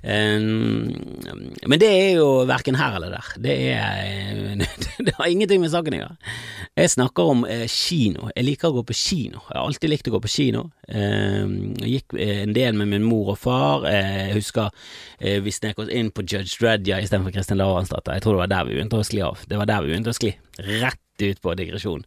Men 0.00 1.76
det 1.76 1.88
er 1.92 2.14
jo 2.16 2.28
verken 2.48 2.78
her 2.80 2.94
eller 2.96 3.12
der. 3.12 3.26
Det, 3.44 3.56
er, 3.74 4.62
det 5.06 5.14
har 5.16 5.30
ingenting 5.30 5.62
med 5.62 5.72
saken 5.72 5.96
å 5.96 6.00
gjøre. 6.00 6.34
Jeg 6.78 6.92
snakker 6.94 7.32
om 7.32 7.44
eh, 7.48 7.66
kino. 7.70 8.28
Jeg 8.34 8.46
liker 8.46 8.70
å 8.70 8.78
gå 8.78 8.84
på 8.90 8.96
kino. 8.96 9.42
Jeg 9.48 9.56
har 9.56 9.66
alltid 9.66 9.92
likt 9.92 10.10
å 10.10 10.14
gå 10.14 10.22
på 10.24 10.32
kino. 10.32 10.64
Jeg 10.90 11.94
gikk 11.94 12.16
eh, 12.18 12.42
en 12.44 12.56
del 12.56 12.76
med 12.78 12.92
min 12.92 13.06
mor 13.06 13.32
og 13.34 13.40
far. 13.40 13.86
Jeg 13.90 14.34
husker 14.38 14.70
eh, 15.18 15.38
vi 15.44 15.54
snek 15.54 15.80
oss 15.82 15.92
inn 15.92 16.12
på 16.14 16.24
Judge 16.26 16.58
Dredja 16.60 17.00
istedenfor 17.02 17.34
Kristin 17.34 17.60
Lavransdatter. 17.60 18.16
Jeg 18.16 18.26
tror 18.26 18.36
det 18.38 18.44
var 18.44 18.52
der 18.54 18.68
vi 18.68 18.76
begynte 18.78 19.00
å 19.00 19.06
skli 19.06 19.24
av. 19.26 19.46
Det 19.48 19.60
var 19.60 19.70
der 19.70 19.84
vi 19.84 19.94
begynte 19.94 20.14
å 20.14 20.20
skli. 20.20 20.34
Rett 20.80 21.26
ut 21.26 21.40
på 21.44 21.56
digresjon. 21.58 22.04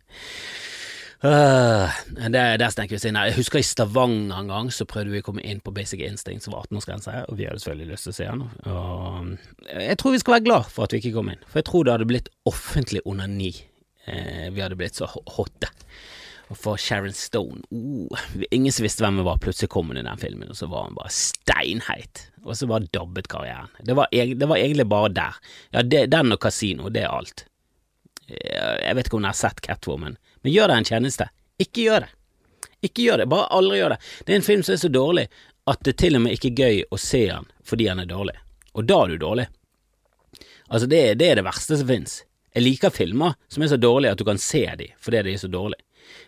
Uh, 1.23 1.87
der 2.33 2.71
snekker 2.73 2.97
vi 2.97 2.99
oss 2.99 3.05
inn. 3.07 3.15
Jeg 3.15 3.37
husker 3.37 3.61
i 3.61 3.63
Stavanger 3.63 4.41
en 4.41 4.49
gang, 4.51 4.71
så 4.75 4.83
prøvde 4.89 5.13
vi 5.13 5.21
å 5.23 5.25
komme 5.25 5.43
inn 5.47 5.61
på 5.63 5.71
Basic 5.75 6.01
Instinct, 6.03 6.43
som 6.43 6.55
var 6.55 6.65
18-årsgrense, 6.67 7.13
og 7.31 7.37
vi 7.39 7.47
hadde 7.47 7.61
selvfølgelig 7.63 7.93
lyst 7.93 8.09
til 8.09 8.11
å 8.11 8.17
se 8.17 8.27
den. 8.27 8.41
Og 8.73 9.69
jeg 9.71 9.99
tror 10.01 10.15
vi 10.15 10.19
skal 10.19 10.35
være 10.35 10.45
glad 10.49 10.73
for 10.73 10.83
at 10.83 10.95
vi 10.95 10.99
ikke 10.99 11.13
kom 11.15 11.31
inn, 11.31 11.45
for 11.47 11.61
jeg 11.61 11.69
tror 11.69 11.85
det 11.87 11.95
hadde 11.95 12.09
blitt 12.09 12.27
offentlig 12.49 13.03
onani. 13.07 13.53
Uh, 14.03 14.49
vi 14.51 14.65
hadde 14.65 14.79
blitt 14.79 14.99
så 14.99 15.07
hotte. 15.07 15.71
Og 16.51 16.59
for 16.59 16.75
Sharon 16.81 17.15
Stone 17.15 17.63
uh, 17.71 18.25
Ingen 18.51 18.73
som 18.75 18.83
visste 18.83 19.05
hvem 19.05 19.21
hun 19.21 19.29
var, 19.29 19.39
plutselig 19.41 19.71
kom 19.71 19.93
hun 19.93 20.01
i 20.01 20.03
den 20.03 20.19
filmen, 20.19 20.51
og 20.51 20.59
så 20.59 20.67
var 20.67 20.89
hun 20.89 20.99
bare 20.99 21.13
steinheit. 21.15 22.25
Og 22.43 22.59
så 22.59 22.67
bare 22.67 22.91
dabbet 22.91 23.31
karrieren. 23.31 23.71
Det 23.79 23.95
var, 23.95 24.11
det 24.11 24.51
var 24.51 24.59
egentlig 24.59 24.89
bare 24.91 25.15
der. 25.15 25.39
Ja, 25.71 25.87
det, 25.87 26.09
den 26.11 26.35
og 26.35 26.43
Casino, 26.43 26.91
det 26.91 27.05
er 27.07 27.15
alt. 27.15 27.45
Jeg 28.27 28.95
vet 28.95 29.07
ikke 29.07 29.17
om 29.17 29.23
hun 29.23 29.31
har 29.31 29.39
sett 29.39 29.63
Catwoman. 29.63 30.19
Men 30.43 30.53
gjør 30.53 30.71
deg 30.71 30.81
en 30.81 30.89
tjeneste. 30.91 31.29
Ikke 31.61 31.87
gjør 31.87 32.05
det. 32.05 32.11
Ikke 32.83 33.05
gjør 33.05 33.23
det. 33.23 33.29
Bare 33.31 33.49
aldri 33.55 33.79
gjør 33.79 33.95
det. 33.95 33.99
Det 34.25 34.33
er 34.33 34.41
en 34.41 34.47
film 34.47 34.63
som 34.63 34.75
er 34.75 34.83
så 34.83 34.91
dårlig 34.91 35.27
at 35.71 35.83
det 35.87 35.95
til 36.01 36.17
og 36.17 36.25
med 36.25 36.35
ikke 36.35 36.51
er 36.51 36.59
gøy 36.59 36.81
å 36.91 36.99
se 36.99 37.23
den 37.29 37.47
fordi 37.63 37.87
den 37.87 38.03
er 38.03 38.09
dårlig. 38.09 38.35
Og 38.73 38.87
da 38.89 38.99
er 39.03 39.13
du 39.13 39.21
dårlig. 39.21 39.47
Altså, 40.67 40.87
det, 40.89 41.01
det 41.21 41.29
er 41.29 41.39
det 41.39 41.47
verste 41.47 41.77
som 41.79 41.87
fins. 41.87 42.21
Jeg 42.53 42.65
liker 42.65 42.93
filmer 42.93 43.37
som 43.51 43.63
er 43.63 43.71
så 43.71 43.79
dårlige 43.79 44.13
at 44.13 44.21
du 44.21 44.27
kan 44.27 44.41
se 44.41 44.65
dem 44.79 44.93
fordi 45.01 45.23
de 45.25 45.33
er 45.33 45.41
så 45.41 45.49
dårlige. 45.51 45.83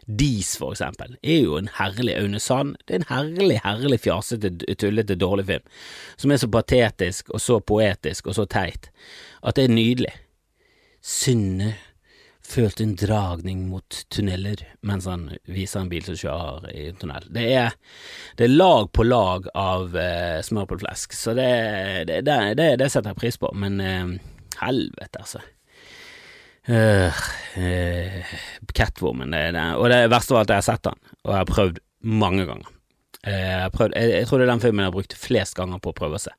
Dis, 0.06 0.54
for 0.58 0.72
eksempel, 0.72 1.18
er 1.22 1.42
jo 1.44 1.58
en 1.60 1.68
herlig 1.76 2.16
Aune 2.16 2.40
Sand. 2.40 2.78
Det 2.88 2.96
er 2.96 3.02
en 3.02 3.10
herlig, 3.10 3.58
herlig 3.66 4.00
fjasete, 4.06 4.54
tullete, 4.80 5.18
dårlig 5.20 5.46
film, 5.50 5.66
som 6.16 6.32
er 6.32 6.40
så 6.42 6.50
patetisk 6.52 7.34
og 7.34 7.44
så 7.44 7.60
poetisk 7.60 8.30
og 8.32 8.38
så 8.38 8.46
teit 8.50 8.90
at 9.44 9.58
det 9.58 9.68
er 9.68 9.76
nydelig. 9.76 10.14
Synne 11.06 11.74
følte 12.46 12.86
en 12.86 12.96
dragning 13.00 13.66
mot 13.70 13.98
tunneler 14.14 14.62
mens 14.86 15.08
han 15.10 15.28
viser 15.50 15.82
en 15.82 15.90
bil 15.92 16.06
som 16.06 16.18
kjører 16.20 16.70
i 16.72 16.86
en 16.92 17.00
tunnel. 17.02 17.26
Det 17.34 17.46
er, 17.58 17.76
det 18.38 18.48
er 18.48 18.56
lag 18.56 18.92
på 18.96 19.06
lag 19.08 19.50
av 19.58 19.98
eh, 20.00 20.40
smør 20.46 20.70
på 20.70 20.80
flesk, 20.84 21.16
så 21.18 21.36
det, 21.38 21.50
det, 22.10 22.38
det, 22.60 22.90
setter 22.92 23.12
jeg 23.12 23.22
pris 23.22 23.40
på, 23.42 23.52
men 23.58 23.82
eh, 23.82 24.16
helvete, 24.62 25.26
altså. 25.26 25.44
Uh, 26.66 27.14
uh, 27.62 28.32
Catwoman, 28.74 29.36
og 29.78 29.84
det 29.92 30.00
verste 30.10 30.34
av 30.34 30.40
alt, 30.40 30.54
jeg 30.56 30.64
har 30.64 30.66
sett 30.66 30.88
den, 30.88 30.98
og 31.22 31.30
jeg 31.30 31.38
har 31.38 31.52
prøvd 31.52 31.84
mange 32.26 32.48
ganger. 32.48 32.72
Jeg, 33.26 33.70
prøvd, 33.74 33.94
jeg, 33.98 34.16
jeg 34.16 34.30
tror 34.30 34.42
det 34.42 34.48
er 34.48 34.52
den 34.54 34.64
filmen 34.64 34.82
jeg 34.82 34.90
har 34.90 34.96
brukt 34.96 35.16
flest 35.18 35.58
ganger 35.58 35.82
på 35.82 35.94
å 35.94 35.98
prøve 35.98 36.18
å 36.18 36.24
se. 36.26 36.34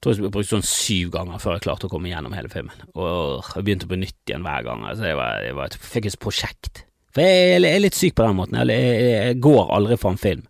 Jeg 0.00 0.06
tror 0.06 0.16
jeg 0.16 0.32
brukte 0.32 0.54
sånn 0.54 0.64
syv 0.64 1.10
ganger 1.12 1.40
før 1.42 1.58
jeg 1.58 1.66
klarte 1.66 1.84
å 1.84 1.90
komme 1.92 2.08
gjennom 2.08 2.32
hele 2.32 2.48
filmen. 2.48 2.86
Og 2.96 3.44
jeg 3.52 3.66
begynte 3.66 3.88
på 3.90 3.98
nytt 4.00 4.30
igjen 4.30 4.46
hver 4.46 4.64
gang. 4.64 4.86
Altså, 4.88 5.04
jeg, 5.10 5.18
var, 5.18 5.42
jeg, 5.44 5.56
var, 5.58 5.74
jeg 5.74 5.90
fikk 5.92 6.08
et 6.08 6.16
prosjekt. 6.24 6.80
For 7.12 7.26
jeg, 7.26 7.58
er 7.68 7.82
litt 7.84 7.98
syk 7.98 8.16
på 8.16 8.24
den 8.24 8.38
måten. 8.38 8.56
Jeg, 8.64 9.36
går 9.44 9.74
aldri 9.76 9.98
for 10.00 10.16
en 10.16 10.22
film. 10.22 10.46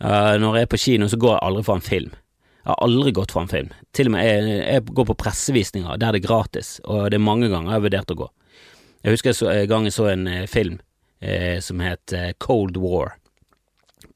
Uh, 0.00 0.40
når 0.40 0.56
jeg 0.56 0.64
er 0.64 0.72
på 0.72 0.80
kino, 0.80 1.10
så 1.12 1.20
går 1.20 1.34
jeg 1.34 1.44
aldri 1.50 1.66
for 1.68 1.76
en 1.76 1.84
film. 1.90 2.16
Jeg 2.60 2.70
har 2.70 2.80
aldri 2.88 3.12
gått 3.20 3.36
for 3.36 3.44
en 3.44 3.52
film. 3.52 3.68
Til 3.92 4.08
og 4.08 4.16
med 4.16 4.24
jeg, 4.24 4.58
jeg 4.64 4.88
går 4.96 5.10
på 5.12 5.18
pressevisninger 5.26 6.00
der 6.00 6.16
det 6.16 6.22
er 6.22 6.28
gratis, 6.30 6.74
og 6.88 7.10
det 7.12 7.20
er 7.20 7.28
mange 7.28 7.52
ganger 7.52 7.74
jeg 7.74 7.76
har 7.76 7.86
vurdert 7.90 8.16
å 8.16 8.20
gå. 8.22 8.32
Jeg 9.04 9.16
husker 9.18 9.52
en 9.52 9.68
gang 9.68 9.88
jeg 9.88 9.96
så 9.96 10.10
en 10.10 10.26
eh, 10.28 10.46
film 10.48 10.80
eh, 11.20 11.60
som 11.64 11.80
het 11.84 12.16
eh, 12.16 12.32
Cold 12.40 12.80
War. 12.80 13.18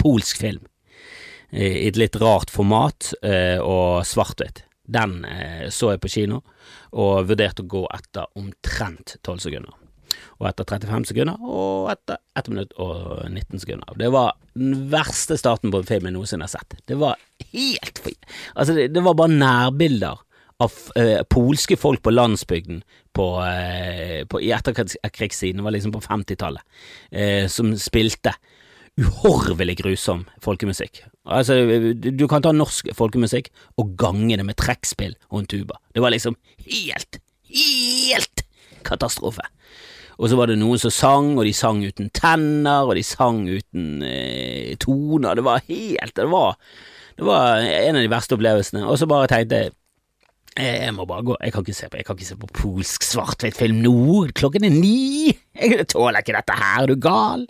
Polsk 0.01 0.41
film 0.41 0.65
i 1.55 1.89
et 1.89 1.99
litt 2.01 2.17
rart 2.19 2.51
format 2.51 3.13
eh, 3.23 3.61
og 3.63 4.03
svart-hvitt. 4.09 4.65
Den 4.85 5.23
eh, 5.29 5.71
så 5.73 5.95
jeg 5.95 6.03
på 6.03 6.11
kino, 6.13 6.43
og 6.93 7.31
vurderte 7.31 7.65
å 7.65 7.71
gå 7.71 7.85
etter 7.95 8.29
omtrent 8.39 9.17
12 9.23 9.47
sekunder. 9.47 9.81
Og 10.43 10.49
etter 10.51 10.67
35 10.67 11.09
sekunder, 11.13 11.39
og 11.41 11.89
etter 11.93 12.19
1 12.39 12.51
minutt 12.53 12.75
og 12.83 13.25
19 13.31 13.63
sekunder. 13.63 13.97
Det 13.99 14.11
var 14.15 14.35
den 14.55 14.89
verste 14.93 15.39
starten 15.41 15.73
på 15.73 15.81
en 15.81 15.89
film 15.89 16.11
jeg 16.11 16.17
noensinne 16.17 16.47
har 16.47 16.55
sett. 16.55 16.77
Det 16.87 16.99
var 17.01 17.19
helt 17.55 18.03
fri. 18.03 18.15
Altså, 18.55 18.77
det, 18.77 18.91
det 18.95 19.03
var 19.07 19.17
bare 19.19 19.35
nærbilder 19.35 20.23
av 20.63 20.75
eh, 20.99 21.23
polske 21.31 21.77
folk 21.79 22.03
på 22.05 22.13
landsbygden 22.15 22.83
på, 23.15 23.27
eh, 23.47 24.23
på, 24.31 24.41
i 24.43 24.53
etterkrigstiden, 24.55 25.61
det 25.61 25.67
var 25.67 25.75
liksom 25.75 25.95
på 25.95 26.03
50-tallet, 26.05 26.63
eh, 27.11 27.47
som 27.51 27.73
spilte 27.79 28.35
uhorvelig 29.01 29.79
grusom 29.81 30.25
folkemusikk. 30.45 31.03
Altså, 31.25 31.57
du 31.95 32.27
kan 32.31 32.45
ta 32.45 32.53
norsk 32.55 32.93
folkemusikk 32.95 33.51
og 33.81 33.95
gange 33.99 34.39
det 34.39 34.47
med 34.47 34.59
trekkspill 34.61 35.17
og 35.31 35.43
en 35.43 35.51
tuba. 35.51 35.81
Det 35.95 36.05
var 36.05 36.15
liksom 36.15 36.37
helt, 36.67 37.19
helt 37.51 38.45
katastrofe. 38.87 39.47
Og 40.15 40.31
så 40.31 40.39
var 40.39 40.47
det 40.51 40.61
noen 40.61 40.79
som 40.79 40.93
sang, 40.95 41.33
og 41.35 41.47
de 41.47 41.55
sang 41.57 41.81
uten 41.83 42.11
tenner, 42.15 42.87
og 42.87 42.95
de 42.95 43.03
sang 43.07 43.41
uten 43.49 44.05
eh, 44.07 44.75
toner. 44.79 45.35
Det 45.35 45.47
var 45.47 45.65
helt 45.67 46.15
Det 46.15 46.29
var, 46.31 46.61
det 47.19 47.27
var 47.27 47.65
en 47.65 47.99
av 47.99 48.05
de 48.05 48.13
verste 48.13 48.39
opplevelsene. 48.39 48.85
Og 48.87 49.01
så 49.01 49.11
bare 49.11 49.31
tenkte 49.33 49.65
jeg 49.65 49.75
jeg 50.55 50.93
må 50.95 51.03
bare 51.03 51.25
gå, 51.27 51.35
jeg 51.43 51.51
kan 51.51 51.65
ikke 51.65 51.75
se 51.75 51.89
på, 51.91 51.99
jeg 51.99 52.07
kan 52.07 52.15
ikke 52.15 52.29
se 52.29 52.37
på 52.39 52.49
polsk 52.55 53.03
svart-hvitt-film 53.03 53.81
nå, 53.83 53.95
klokken 54.39 54.63
er 54.69 54.71
ni, 54.71 55.33
jeg 55.59 55.89
tåler 55.91 56.23
ikke 56.23 56.37
dette 56.37 56.55
her, 56.61 56.85
er 56.85 56.93
du 56.93 56.95
gal? 57.03 57.43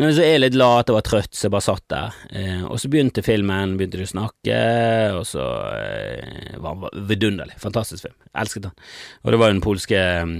Men 0.00 0.08
så 0.16 0.22
er 0.24 0.30
jeg 0.30 0.40
litt 0.40 0.54
lat 0.56 0.88
og 0.88 0.96
var 0.96 1.04
trøtt, 1.04 1.34
så 1.36 1.44
jeg 1.46 1.52
bare 1.52 1.64
satt 1.66 1.84
der. 1.92 2.14
Eh, 2.32 2.62
og 2.64 2.78
så 2.80 2.88
begynte 2.88 3.20
filmen, 3.24 3.74
begynte 3.76 3.98
de 4.00 4.06
å 4.06 4.08
snakke, 4.08 4.60
og 5.18 5.26
så 5.28 5.48
eh, 5.76 6.54
var 6.64 6.78
den 6.80 7.02
vidunderlig. 7.10 7.58
Fantastisk 7.60 8.06
film. 8.06 8.14
Elsket 8.40 8.64
den. 8.64 8.72
Og 9.20 9.34
det 9.34 9.40
var 9.42 9.50
jo 9.50 9.56
den 9.58 9.64
polske 9.66 10.00
um, 10.24 10.32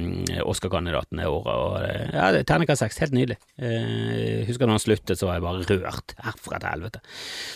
Oscar-kandidaten 0.49 1.21
det 1.21 1.29
året, 1.29 1.53
og 1.53 1.77
eh, 1.85 2.15
ja, 2.15 2.31
er 2.31 2.49
terningkast 2.49 2.87
seks. 2.87 3.03
Helt 3.05 3.13
nydelig. 3.19 3.37
Eh, 3.61 4.41
husker 4.49 4.65
da 4.65 4.73
han 4.73 4.81
sluttet, 4.81 5.21
så 5.21 5.29
var 5.29 5.37
jeg 5.37 5.45
bare 5.45 5.83
rørt. 5.85 6.17
Herfra 6.25 6.63
til 6.63 6.73
helvete. 6.73 7.03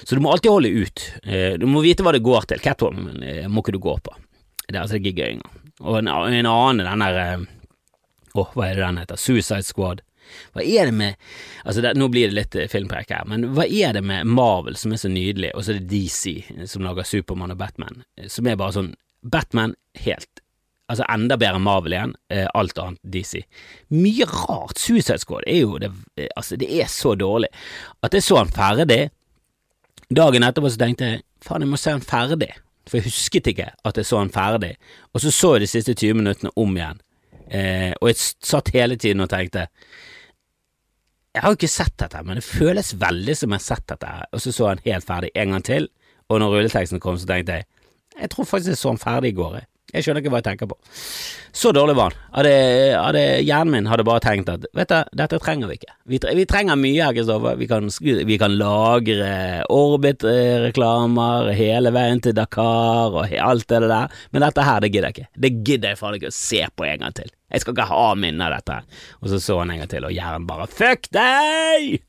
Så 0.04 0.18
du 0.18 0.24
må 0.26 0.34
alltid 0.34 0.52
holde 0.52 0.74
ut. 0.76 1.06
Eh, 1.24 1.54
du 1.56 1.64
må 1.70 1.80
vite 1.86 2.04
hva 2.04 2.12
det 2.12 2.24
går 2.28 2.50
til. 2.52 2.60
Catwoman 2.66 3.24
eh, 3.24 3.46
må 3.48 3.64
ikke 3.64 3.78
du 3.78 3.80
gå 3.88 3.96
på. 4.04 4.18
Det 4.66 4.74
er 4.74 4.82
altså 4.84 5.00
gøy 5.00 5.30
engang. 5.30 5.62
Og 5.80 6.02
en, 6.02 6.12
en 6.12 6.50
annen, 6.52 6.84
den 6.84 7.06
der 7.06 7.22
eh, 7.22 7.52
Åh, 8.36 8.42
oh, 8.42 8.52
hva 8.52 8.66
er 8.66 8.76
det 8.76 8.84
den 8.84 9.00
heter? 9.00 9.16
Suicide 9.16 9.64
Squad. 9.64 10.04
Hva 10.54 10.64
er 10.64 10.90
det 10.90 10.96
med 10.96 11.20
Altså, 11.66 11.82
det, 11.82 11.96
nå 11.98 12.06
blir 12.12 12.30
det 12.30 12.36
litt 12.36 12.54
filmprekk 12.54 12.72
filmpreik 12.72 13.10
her, 13.10 13.24
men 13.26 13.48
hva 13.56 13.66
er 13.66 13.96
det 13.96 14.04
med 14.06 14.28
Marvel 14.30 14.76
som 14.78 14.92
er 14.94 15.00
så 15.02 15.10
nydelig, 15.10 15.50
og 15.54 15.64
så 15.64 15.72
er 15.72 15.80
det 15.80 15.90
DC 15.90 16.66
som 16.70 16.84
lager 16.86 17.08
Supermann 17.08 17.54
og 17.54 17.58
Batman, 17.58 18.04
eh, 18.16 18.28
som 18.30 18.46
er 18.46 18.58
bare 18.60 18.76
sånn 18.76 18.92
Batman 19.26 19.74
helt 20.04 20.42
Altså 20.86 21.02
enda 21.10 21.34
bedre 21.34 21.58
enn 21.58 21.64
Marvel 21.66 21.96
igjen, 21.96 22.12
eh, 22.30 22.46
alt 22.54 22.78
annet 22.78 23.00
DC. 23.02 23.40
Mye 23.90 24.26
rart. 24.30 24.78
Suicide 24.78 25.18
Squad 25.18 25.42
er 25.50 25.64
jo 25.64 25.80
det 25.82 25.90
Altså, 26.36 26.56
det 26.56 26.68
er 26.70 26.86
så 26.86 27.16
dårlig 27.18 27.48
at 28.02 28.14
jeg 28.14 28.22
så 28.22 28.38
han 28.38 28.52
ferdig. 28.54 29.10
Dagen 30.14 30.46
etterpå 30.46 30.70
så 30.70 30.78
tenkte 30.78 31.08
jeg 31.10 31.22
faen, 31.42 31.64
jeg 31.64 31.72
må 31.72 31.76
se 31.80 31.90
han 31.90 32.04
ferdig, 32.04 32.52
for 32.86 33.00
jeg 33.00 33.08
husket 33.08 33.50
ikke 33.50 33.72
at 33.84 33.98
jeg 33.98 34.06
så 34.06 34.20
han 34.20 34.30
ferdig, 34.30 34.76
og 35.12 35.20
så 35.20 35.32
så 35.34 35.56
jeg 35.56 35.64
de 35.64 35.66
siste 35.66 35.94
20 35.94 36.20
minuttene 36.20 36.52
om 36.56 36.76
igjen, 36.76 37.00
eh, 37.50 37.92
og 38.00 38.12
jeg 38.12 38.20
satt 38.22 38.70
hele 38.76 38.96
tiden 38.96 39.24
og 39.24 39.30
tenkte 39.32 39.66
jeg 41.36 41.44
har 41.44 41.52
jo 41.52 41.58
ikke 41.58 41.68
sett 41.68 41.92
dette, 42.00 42.20
men 42.24 42.38
det 42.38 42.46
føles 42.46 42.94
veldig 42.96 43.34
som 43.36 43.52
jeg 43.52 43.60
har 43.60 43.64
sett 43.66 43.88
dette, 43.92 44.12
og 44.32 44.40
så 44.40 44.52
så 44.56 44.68
han 44.70 44.78
helt 44.86 45.04
ferdig 45.04 45.30
en 45.36 45.50
gang 45.52 45.64
til, 45.68 45.88
og 46.32 46.40
når 46.40 46.54
rulleteksten 46.54 47.02
kom, 47.04 47.18
så 47.20 47.28
tenkte 47.28 47.58
jeg 47.58 47.66
jeg 48.16 48.30
tror 48.32 48.46
faktisk 48.48 48.72
jeg 48.72 48.80
så 48.80 48.94
han 48.94 49.00
ferdig 49.02 49.34
i 49.34 49.36
går, 49.36 49.58
jeg. 49.60 49.66
Jeg 49.94 50.02
skjønner 50.02 50.18
ikke 50.18 50.30
hva 50.34 50.40
jeg 50.40 50.48
tenker 50.48 50.68
på. 50.70 50.76
Så 51.56 51.70
dårlig 51.72 51.94
var 51.96 52.10
han. 52.10 52.24
Hadde, 52.34 52.54
hadde 52.98 53.20
hjernen 53.46 53.70
min 53.72 53.86
hadde 53.88 54.04
bare 54.06 54.22
tenkt 54.24 54.50
at 54.50 54.66
vet 54.76 54.90
du, 54.90 55.12
dette 55.20 55.38
trenger 55.40 55.70
vi 55.70 55.78
ikke. 55.78 55.94
Vi, 56.10 56.18
tre, 56.20 56.34
vi 56.36 56.46
trenger 56.50 56.80
mye 56.80 57.06
her. 57.06 57.14
Vi, 57.14 58.16
vi, 58.26 58.38
kan 58.40 58.58
lagre 58.58 59.30
Orbit-reklamer 59.72 61.52
hele 61.56 61.94
veien 61.94 62.20
til 62.24 62.36
Dakar 62.36 63.14
og 63.22 63.32
alt 63.46 63.68
det 63.70 63.82
der, 63.86 64.20
men 64.34 64.44
dette 64.44 64.66
her, 64.66 64.82
det 64.82 64.92
gidder 64.92 65.08
jeg 65.08 65.16
ikke. 65.16 65.40
Det 65.46 65.54
gidder 65.56 65.94
jeg 65.94 66.02
faen 66.02 66.20
ikke 66.20 66.34
å 66.34 66.38
se 66.42 66.62
på 66.74 66.90
en 66.90 67.06
gang 67.06 67.18
til. 67.22 67.32
Jeg 67.54 67.62
skal 67.62 67.76
ikke 67.76 67.90
ha 67.94 68.06
minne 68.18 68.50
av 68.50 68.58
dette. 68.58 68.82
Og 69.22 69.30
så 69.30 69.40
så 69.40 69.60
han 69.62 69.72
en 69.72 69.84
gang 69.84 69.92
til, 69.94 70.08
og 70.08 70.14
hjernen 70.18 70.50
bare 70.50 70.68
fuck 70.70 71.06
deg! 71.14 72.00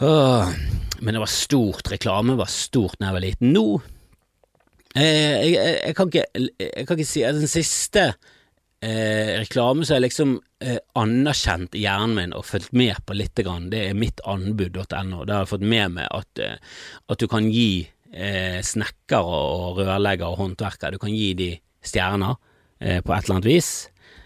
Åh, 0.00 0.52
men 1.04 1.16
det 1.16 1.20
var 1.20 1.28
stort. 1.32 1.90
Reklame 1.90 2.38
var 2.38 2.48
stort 2.48 2.96
da 3.00 3.10
jeg 3.10 3.18
var 3.18 3.26
liten. 3.26 3.50
Nå 3.52 3.80
jeg, 4.94 5.54
jeg, 5.54 5.74
jeg, 5.86 5.96
kan 5.96 6.10
ikke, 6.10 6.26
jeg, 6.34 6.86
kan 6.86 6.98
ikke, 6.98 7.08
si 7.08 7.22
at 7.26 7.38
den 7.38 7.50
siste 7.50 8.04
eh, 8.82 9.36
reklame 9.38 9.84
som 9.86 9.96
jeg 9.96 10.06
liksom 10.06 10.34
eh, 10.64 10.80
anerkjent 10.98 11.76
i 11.78 11.84
hjernen 11.84 12.16
min 12.16 12.34
og 12.36 12.46
fulgt 12.48 12.72
med 12.76 12.98
på 13.06 13.16
lite 13.18 13.44
grann, 13.46 13.70
det 13.72 13.84
er 13.88 13.98
mittanbud.no. 13.98 15.24
Der 15.24 15.34
har 15.34 15.44
jeg 15.44 15.52
fått 15.52 15.66
med 15.66 15.96
meg 15.98 16.10
at, 16.10 16.42
eh, 16.42 16.58
at 17.12 17.22
du 17.22 17.28
kan 17.30 17.48
gi 17.52 17.86
eh, 18.12 18.58
snekkere 18.66 19.22
og 19.22 19.80
rørleggere 19.82 20.32
og 20.32 20.42
håndverkere, 20.44 20.96
du 20.96 21.02
kan 21.02 21.14
gi 21.14 21.32
de 21.38 21.50
stjerner 21.86 22.36
eh, 22.80 23.00
på 23.00 23.14
et 23.14 23.24
eller 23.24 23.38
annet 23.38 23.50
vis. 23.50 23.72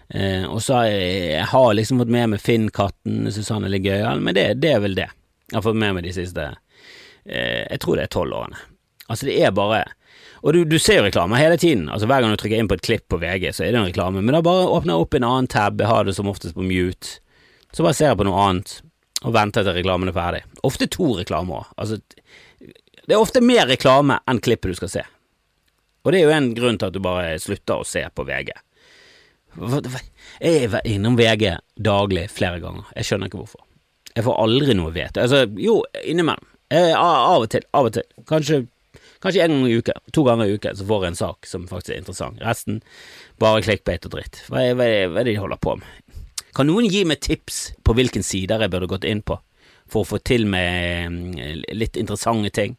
Eh, 0.09 0.45
og 0.45 0.61
så 0.61 0.81
har 0.81 0.89
jeg, 0.91 1.11
jeg 1.35 1.49
har 1.51 1.73
liksom 1.77 2.01
fått 2.01 2.13
med 2.13 2.31
meg 2.33 2.41
Finn-katten, 2.41 3.25
Susanne 3.33 3.65
han 3.65 3.69
er 3.69 3.75
litt 3.77 3.87
gøyal, 3.87 4.23
men 4.23 4.37
det, 4.37 4.47
det, 4.63 4.75
er 4.75 4.81
vel 4.83 4.97
det. 4.97 5.09
Jeg 5.51 5.59
har 5.59 5.65
fått 5.65 5.77
med 5.81 5.97
meg 5.97 6.07
de 6.07 6.13
siste 6.13 6.53
Jeg 7.25 7.77
tror 7.81 7.97
det 7.97 8.03
er 8.05 8.11
tolv 8.13 8.35
årene. 8.37 8.59
Altså, 9.09 9.25
det 9.25 9.37
er 9.41 9.53
bare 9.53 9.79
og 10.43 10.53
du, 10.53 10.63
du 10.67 10.75
ser 10.81 10.99
jo 10.99 11.05
reklamer 11.07 11.39
hele 11.39 11.57
tiden. 11.61 11.87
Altså 11.89 12.07
Hver 12.09 12.23
gang 12.23 12.33
du 12.33 12.39
trykker 12.41 12.59
inn 12.59 12.69
på 12.71 12.77
et 12.77 12.85
klipp 12.85 13.05
på 13.11 13.19
VG, 13.21 13.47
så 13.55 13.65
er 13.65 13.71
det 13.73 13.79
en 13.81 13.87
reklame. 13.87 14.21
Men 14.21 14.35
da 14.37 14.43
bare 14.45 14.67
åpner 14.67 14.95
jeg 14.95 15.05
opp 15.05 15.17
en 15.17 15.27
annen 15.29 15.49
tab, 15.51 15.79
jeg 15.81 15.89
har 15.89 16.05
det 16.07 16.15
som 16.17 16.29
oftest 16.31 16.57
på 16.57 16.65
mute. 16.65 17.17
Så 17.75 17.85
bare 17.85 17.97
ser 17.97 18.11
jeg 18.11 18.19
på 18.19 18.27
noe 18.27 18.43
annet, 18.43 18.77
og 19.25 19.33
venter 19.35 19.65
til 19.65 19.77
reklamen 19.77 20.11
er 20.11 20.15
ferdig. 20.15 20.43
Ofte 20.67 20.87
to 20.91 21.15
reklamer 21.17 21.63
òg. 21.63 21.73
Altså, 21.81 21.99
det 23.05 23.15
er 23.15 23.21
ofte 23.21 23.41
mer 23.43 23.67
reklame 23.69 24.19
enn 24.29 24.41
klippet 24.43 24.73
du 24.73 24.79
skal 24.79 24.91
se. 24.91 25.03
Og 26.05 26.13
det 26.13 26.21
er 26.21 26.27
jo 26.27 26.35
en 26.35 26.51
grunn 26.57 26.77
til 26.77 26.91
at 26.91 26.95
du 26.95 27.01
bare 27.01 27.35
slutter 27.41 27.81
å 27.81 27.87
se 27.87 28.03
på 28.13 28.25
VG. 28.27 28.53
Jeg 29.55 30.67
er 30.67 30.89
innom 30.89 31.15
VG 31.17 31.55
daglig 31.79 32.27
flere 32.33 32.59
ganger. 32.61 32.85
Jeg 32.97 33.07
skjønner 33.07 33.31
ikke 33.31 33.41
hvorfor. 33.41 33.63
Jeg 34.15 34.25
får 34.27 34.37
aldri 34.43 34.75
noe 34.77 34.93
vete. 34.95 35.23
Altså, 35.23 35.43
jo, 35.59 35.79
innimellom. 36.03 36.51
Av 36.75 37.43
og 37.43 37.49
til. 37.53 37.65
Av 37.75 37.87
og 37.89 37.95
til. 37.95 38.05
Kanskje 38.27 38.61
Kanskje 39.23 39.45
en 39.45 39.55
gang 39.55 39.67
i 39.69 39.77
uke, 39.79 39.95
to 40.13 40.23
ganger 40.27 40.49
i 40.49 40.57
uke, 40.57 40.73
så 40.75 40.85
får 40.87 41.03
jeg 41.05 41.13
en 41.13 41.19
sak 41.21 41.49
som 41.49 41.67
faktisk 41.69 41.95
er 41.95 42.01
interessant. 42.01 42.41
Resten 42.43 42.81
bare 43.41 43.63
clickbait 43.65 44.05
og 44.07 44.15
dritt. 44.17 44.43
Hva 44.49 44.63
er, 44.63 44.77
hva, 44.77 44.87
er, 44.87 45.09
hva 45.11 45.21
er 45.21 45.27
det 45.27 45.35
de 45.35 45.43
holder 45.43 45.61
på 45.61 45.75
med? 45.79 46.21
Kan 46.55 46.69
noen 46.69 46.87
gi 46.87 47.03
meg 47.07 47.19
tips 47.23 47.59
på 47.83 47.95
hvilken 47.97 48.23
sider 48.23 48.63
jeg 48.63 48.71
burde 48.71 48.91
gått 48.91 49.07
inn 49.07 49.23
på 49.25 49.37
for 49.91 50.01
å 50.01 50.07
få 50.07 50.17
til 50.25 50.47
med 50.49 51.11
mm, 51.13 51.63
litt 51.77 51.99
interessante 51.99 52.51
ting? 52.55 52.77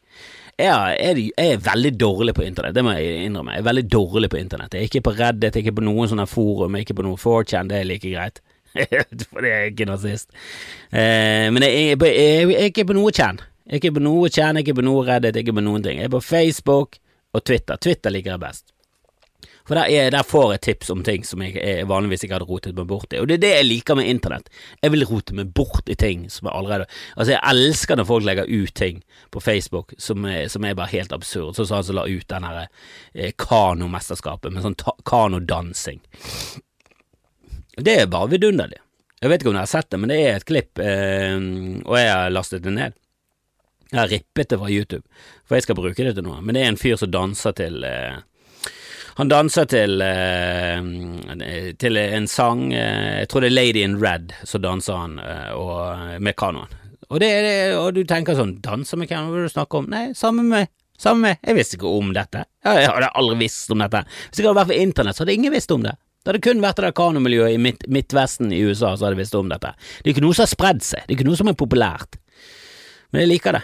Jeg 0.56 0.72
er, 0.72 1.18
jeg 1.20 1.50
er, 1.52 1.58
veldig 1.60 1.92
dårlig 2.00 2.32
på 2.38 2.46
internett, 2.46 2.72
det 2.72 2.84
må 2.84 2.94
jeg 2.96 3.26
innrømme. 3.26 3.58
Jeg 3.58 3.60
er 3.60 3.66
veldig 3.66 3.84
dårlig 3.92 4.30
på 4.32 4.38
internett. 4.40 4.72
Jeg 4.72 4.86
er 4.86 4.88
ikke 4.88 5.04
på 5.04 5.12
Reddit, 5.18 5.50
jeg 5.50 5.60
er 5.60 5.66
ikke 5.66 5.76
på 5.82 5.84
noen 5.84 6.08
sånne 6.08 6.24
forum, 6.30 6.72
jeg 6.72 6.86
er 6.86 6.86
ikke 6.86 6.96
på 6.96 7.04
noe 7.04 7.20
4chan, 7.20 7.68
det 7.68 7.82
er 7.82 7.90
like 7.90 8.12
greit. 8.14 8.40
For 9.30 9.44
det 9.44 9.52
er 9.52 9.68
ikke 9.68 9.88
nazist. 9.90 10.32
Eh, 10.88 11.52
men 11.52 11.66
jeg, 11.66 11.92
jeg, 11.92 12.00
jeg, 12.00 12.48
jeg 12.54 12.62
er 12.62 12.72
ikke 12.72 12.88
på 12.88 12.96
noe 12.96 13.12
kjenn. 13.12 13.42
Jeg 13.66 13.82
ikke 13.82 13.96
på 13.98 14.04
noe 14.06 14.30
jeg 14.30 14.46
er 14.46 14.62
ikke 14.62 14.78
på 14.78 14.86
noe 14.86 15.02
Reddit, 15.06 15.34
jeg 15.34 15.46
ikke 15.46 15.58
på 15.58 15.66
noen 15.66 15.82
ting. 15.82 15.98
Jeg 15.98 16.06
er 16.06 16.14
på 16.14 16.22
Facebook 16.22 17.00
og 17.34 17.44
Twitter. 17.44 17.78
Twitter 17.82 18.14
liker 18.14 18.36
jeg 18.36 18.42
best. 18.44 18.72
For 19.66 19.74
der, 19.74 19.90
er, 19.90 20.12
der, 20.14 20.22
får 20.22 20.52
jeg 20.54 20.62
tips 20.62 20.92
om 20.94 21.00
ting 21.02 21.24
som 21.26 21.42
jeg 21.42 21.86
vanligvis 21.90 22.22
ikke 22.22 22.36
hadde 22.36 22.46
rotet 22.46 22.76
meg 22.78 22.86
bort 22.86 23.10
i. 23.10 23.18
Og 23.18 23.26
det 23.26 23.40
er 23.40 23.42
det 23.42 23.50
jeg 23.50 23.66
liker 23.66 23.98
med 23.98 24.06
internett. 24.06 24.46
Jeg 24.78 24.92
vil 24.94 25.06
rote 25.10 25.34
meg 25.34 25.50
bort 25.58 25.90
i 25.90 25.96
ting 25.98 26.28
som 26.30 26.46
jeg 26.46 26.54
allerede 26.54 26.86
Altså, 27.16 27.32
jeg 27.32 27.42
elsker 27.50 27.98
når 27.98 28.06
folk 28.06 28.28
legger 28.28 28.46
ut 28.46 28.74
ting 28.78 29.00
på 29.34 29.42
Facebook 29.42 29.96
som 29.98 30.24
er, 30.30 30.46
som 30.52 30.64
er 30.64 30.78
bare 30.78 30.94
helt 30.94 31.14
absurd. 31.16 31.58
Sånn 31.58 31.66
som 31.66 31.80
han 31.80 31.88
som 31.88 31.98
la 31.98 32.06
ut 32.06 32.28
den 32.30 32.46
herre 32.46 32.68
eh, 33.12 33.34
kanomesterskapet 33.42 34.54
med 34.54 34.62
sånn 34.62 34.78
kanodansing. 35.08 35.98
Det 37.76 37.96
er 37.96 38.12
bare 38.12 38.30
vidunderlig. 38.36 38.78
Jeg 39.18 39.32
vet 39.32 39.42
ikke 39.42 39.50
om 39.50 39.56
dere 39.56 39.66
har 39.66 39.72
sett 39.72 39.90
det, 39.90 39.98
men 39.98 40.12
det 40.12 40.20
er 40.22 40.38
et 40.38 40.46
klipp, 40.46 40.78
eh, 40.78 41.34
og 41.82 41.98
jeg 41.98 42.12
har 42.12 42.30
lastet 42.30 42.62
det 42.62 42.76
ned. 42.76 42.94
Jeg 43.92 44.00
har 44.00 44.10
rippet 44.10 44.50
det 44.50 44.58
fra 44.58 44.70
YouTube, 44.70 45.04
for 45.46 45.56
jeg 45.56 45.66
skal 45.66 45.78
bruke 45.78 46.06
det 46.06 46.16
til 46.16 46.26
noe. 46.26 46.40
Men 46.42 46.56
det 46.56 46.64
er 46.64 46.72
en 46.72 46.80
fyr 46.80 46.96
som 46.98 47.12
danser 47.12 47.54
til 47.54 47.84
eh, 47.86 48.16
Han 49.20 49.30
danser 49.30 49.68
til 49.70 50.02
eh, 50.02 50.80
til 51.78 52.00
en 52.02 52.26
sang 52.26 52.72
eh, 52.74 53.20
Jeg 53.22 53.28
tror 53.30 53.46
det 53.46 53.52
er 53.52 53.54
Lady 53.54 53.84
in 53.84 54.00
Red, 54.02 54.34
så 54.44 54.58
danser 54.58 54.98
han 54.98 55.20
eh, 55.22 55.52
og, 55.54 56.18
med 56.20 56.36
kanoen. 56.36 56.74
Og, 57.06 57.20
det, 57.22 57.30
det, 57.46 57.54
og 57.78 57.92
du 57.94 58.02
tenker 58.02 58.34
sånn 58.34 58.56
Danser 58.64 58.98
med 58.98 59.08
kanoen, 59.12 59.30
hva 59.30 59.44
er 59.44 59.46
du 59.46 59.54
snakker 59.54 59.84
om? 59.84 59.86
Nei, 59.92 60.08
sammen 60.18 60.50
med. 60.50 60.72
Sammen 60.98 61.28
med 61.28 61.46
Jeg 61.46 61.58
visste 61.58 61.78
ikke 61.78 61.92
om 61.92 62.10
dette. 62.16 62.42
Jeg 62.64 62.90
hadde 62.90 63.12
aldri 63.20 63.38
visst 63.44 63.70
om 63.70 63.84
dette. 63.84 64.02
Hvis 64.08 64.40
det 64.40 64.48
hadde 64.48 64.58
vært 64.58 64.72
for 64.72 64.82
internett, 64.82 65.18
så 65.18 65.22
hadde 65.22 65.38
ingen 65.38 65.54
visst 65.54 65.74
om 65.74 65.84
det. 65.86 65.94
Det 66.26 66.32
hadde 66.32 66.42
kun 66.42 66.62
vært 66.64 66.80
det 66.82 66.88
kanomiljøet 66.98 67.54
i 67.54 67.58
midt, 67.62 67.84
Midtvesten 67.92 68.50
i 68.50 68.64
USA 68.66 68.96
som 68.96 69.06
hadde 69.06 69.20
visst 69.20 69.36
om 69.38 69.52
dette. 69.52 69.76
Det 70.00 70.08
er 70.10 70.16
ikke 70.16 70.24
noe 70.24 70.34
som 70.34 70.42
har 70.42 70.50
spredd 70.50 70.82
seg, 70.82 71.04
det 71.04 71.14
er 71.14 71.20
ikke 71.20 71.28
noe 71.28 71.38
som 71.38 71.52
er 71.52 71.58
populært. 71.60 72.18
Men 73.12 73.22
jeg 73.22 73.30
liker 73.36 73.60
det. 73.60 73.62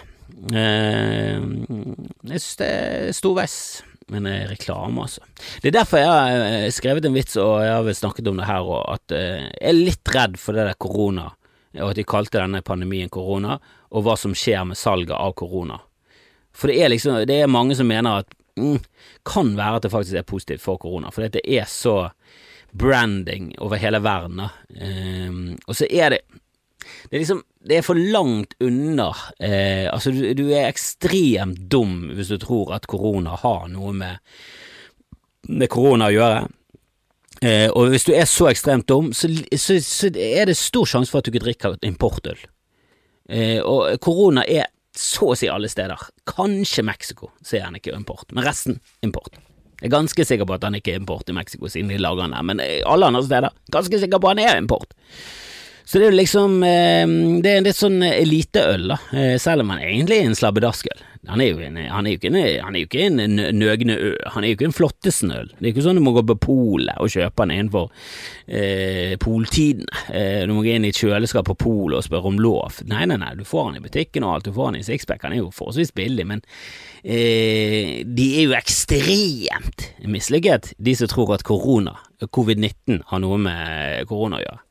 Eh, 0.51 1.39
jeg 1.39 2.43
synes 2.43 2.59
det 2.59 2.69
er 2.69 3.17
stor 3.17 3.37
veis 3.39 3.57
men 4.13 4.27
det 4.27 4.33
er 4.33 4.51
reklame, 4.53 5.05
altså. 5.05 5.23
Det 5.63 5.71
er 5.71 5.79
derfor 5.79 6.01
jeg 6.01 6.11
har 6.11 6.43
eh, 6.47 6.71
skrevet 6.75 7.07
en 7.09 7.17
vits, 7.17 7.37
og 7.41 7.55
jeg 7.65 7.73
har 7.73 7.87
vel 7.87 7.97
snakket 7.97 8.29
om 8.29 8.41
det 8.41 8.49
her 8.49 8.67
òg, 8.67 8.83
at 8.97 9.15
eh, 9.17 9.47
jeg 9.47 9.71
er 9.71 9.79
litt 9.79 10.13
redd 10.15 10.37
for 10.41 10.57
det 10.57 10.67
der 10.69 10.79
korona, 10.83 11.31
og 11.79 11.87
at 11.89 12.01
de 12.01 12.05
kalte 12.09 12.41
denne 12.41 12.61
pandemien 12.67 13.13
korona, 13.13 13.59
og 13.93 14.05
hva 14.05 14.17
som 14.21 14.37
skjer 14.37 14.67
med 14.69 14.81
salget 14.81 15.15
av 15.17 15.33
korona. 15.39 15.81
For 16.53 16.69
det 16.69 16.83
er 16.83 16.93
liksom, 16.93 17.23
det 17.29 17.39
er 17.41 17.53
mange 17.53 17.77
som 17.79 17.89
mener 17.89 18.23
at 18.23 18.35
mm, 18.61 18.83
kan 19.29 19.55
være 19.57 19.81
at 19.81 19.87
det 19.87 19.95
faktisk 19.95 20.21
er 20.21 20.29
positivt 20.29 20.65
for 20.65 20.81
korona, 20.81 21.13
for 21.15 21.25
det 21.25 21.45
er 21.49 21.69
så 21.71 22.11
branding 22.77 23.53
over 23.61 23.81
hele 23.81 24.01
verden. 24.05 24.47
Um, 24.81 25.59
og 25.69 25.77
så 25.77 25.89
er 25.93 26.15
det 26.15 26.23
det 27.11 27.17
er 27.17 27.23
liksom 27.23 27.43
Det 27.63 27.77
er 27.79 27.85
for 27.87 27.95
langt 27.95 28.55
unna. 28.61 29.11
Eh, 29.39 29.87
altså, 29.93 30.11
du, 30.11 30.25
du, 30.35 30.49
er 30.51 30.67
ekstremt 30.67 31.61
dum 31.71 32.11
hvis 32.17 32.33
du 32.33 32.39
tror 32.43 32.75
at 32.75 32.89
korona 32.91 33.37
har 33.39 33.69
noe 33.71 33.93
med, 33.95 34.19
med 35.49 35.71
korona 35.71 36.09
å 36.11 36.15
gjøre. 36.17 36.41
Eh, 37.43 37.69
og 37.71 37.93
hvis 37.93 38.07
du 38.07 38.13
er 38.15 38.27
så 38.31 38.49
ekstremt 38.51 38.89
dum, 38.91 39.13
så, 39.15 39.31
så, 39.55 39.79
så, 39.83 40.11
er 40.11 40.51
det 40.51 40.59
stor 40.59 40.91
sjanse 40.91 41.11
for 41.11 41.23
at 41.23 41.27
du 41.27 41.33
ikke 41.33 41.45
drikker 41.47 41.79
importøl. 41.87 42.43
Eh, 43.31 43.61
og 43.63 43.95
korona 44.03 44.43
er 44.43 44.67
så 44.99 45.33
å 45.33 45.39
si 45.39 45.49
alle 45.51 45.71
steder. 45.71 46.03
Kanskje 46.29 46.85
Mexico, 46.87 47.31
sier 47.47 47.67
han 47.67 47.79
ikke 47.79 47.95
import, 47.97 48.27
men 48.35 48.47
resten 48.47 48.79
import. 49.07 49.39
Jeg 49.81 49.89
er 49.89 49.97
ganske 49.97 50.27
sikker 50.27 50.47
på 50.47 50.55
at 50.59 50.67
han 50.67 50.77
ikke 50.79 50.97
er 50.97 51.01
import 51.01 51.31
i 51.31 51.35
Mexico, 51.35 51.71
siden 51.71 51.91
de 51.91 51.99
lager 51.99 52.27
han 52.27 52.35
der, 52.37 52.45
men 52.47 52.61
alle 52.87 53.09
andre 53.09 53.25
steder 53.27 53.55
ganske 53.75 53.99
sikker 54.03 54.23
på 54.23 54.31
at 54.31 54.39
han 54.39 54.45
er 54.51 54.61
import. 54.61 54.95
Så 55.93 56.01
det 56.01 56.07
er 56.07 56.15
jo 56.15 56.17
liksom 56.23 56.63
eh, 56.65 57.11
Det 57.45 57.51
er 57.51 57.59
en 57.61 57.67
litt 57.67 57.77
sånn 57.77 57.99
eliteøl, 58.07 58.87
da, 58.95 58.97
eh, 59.13 59.35
selv 59.37 59.61
om 59.67 59.75
han 59.75 59.83
egentlig 59.85 60.23
er 60.23 60.31
en 60.31 60.39
slabbedaskøl. 60.39 61.03
Han 61.29 61.43
er 61.45 61.53
jo, 61.53 61.59
en, 61.63 61.77
han 61.77 62.07
er 62.09 62.15
jo 62.15 62.19
ikke 62.19 62.31
en, 62.33 62.39
han 62.65 62.75
er 62.75 62.81
jo 62.81 62.87
ikke 62.89 63.03
en 63.07 63.37
nøgne 63.55 63.95
ø, 63.95 64.09
han 64.35 64.43
er 64.43 64.51
jo 64.51 64.57
ikke 64.57 64.67
en 64.71 64.75
flottesen-øl. 64.75 65.53
Det 65.53 65.61
er 65.61 65.69
ikke 65.71 65.85
sånn 65.85 66.01
du 66.01 66.03
må 66.03 66.15
gå 66.17 66.25
på 66.33 66.39
polet 66.49 66.97
og 66.97 67.13
kjøpe 67.13 67.45
den 67.45 67.53
innenfor 67.59 67.93
eh, 68.49 69.13
poltiden. 69.23 69.85
Eh, 70.09 70.41
du 70.49 70.55
må 70.57 70.65
gå 70.65 70.73
inn 70.73 70.89
i 70.89 70.91
et 70.91 70.99
kjøleskap 70.99 71.47
på 71.53 71.59
polet 71.61 72.01
og 72.01 72.09
spørre 72.09 72.33
om 72.33 72.41
lov. 72.43 72.81
Nei, 72.91 73.05
nei, 73.07 73.21
nei, 73.21 73.37
du 73.39 73.45
får 73.47 73.69
den 73.69 73.79
i 73.79 73.85
butikken 73.85 74.27
og 74.27 74.39
alt, 74.39 74.49
du 74.49 74.57
får 74.57 74.73
den 74.73 74.81
i 74.81 74.89
sixpack. 74.89 75.23
Han 75.29 75.37
er 75.37 75.43
jo 75.45 75.53
forholdsvis 75.55 75.95
billig, 76.01 76.27
men 76.33 76.43
eh, 77.05 78.01
de 78.03 78.29
er 78.41 78.49
jo 78.49 78.59
ekstremt 78.59 79.91
mislykket, 80.09 80.73
de 80.81 80.99
som 80.99 81.13
tror 81.13 81.37
at 81.37 81.47
korona, 81.47 82.01
covid-19, 82.33 83.05
har 83.13 83.23
noe 83.23 83.39
med 83.45 84.11
korona 84.11 84.41
å 84.41 84.47
gjøre. 84.49 84.63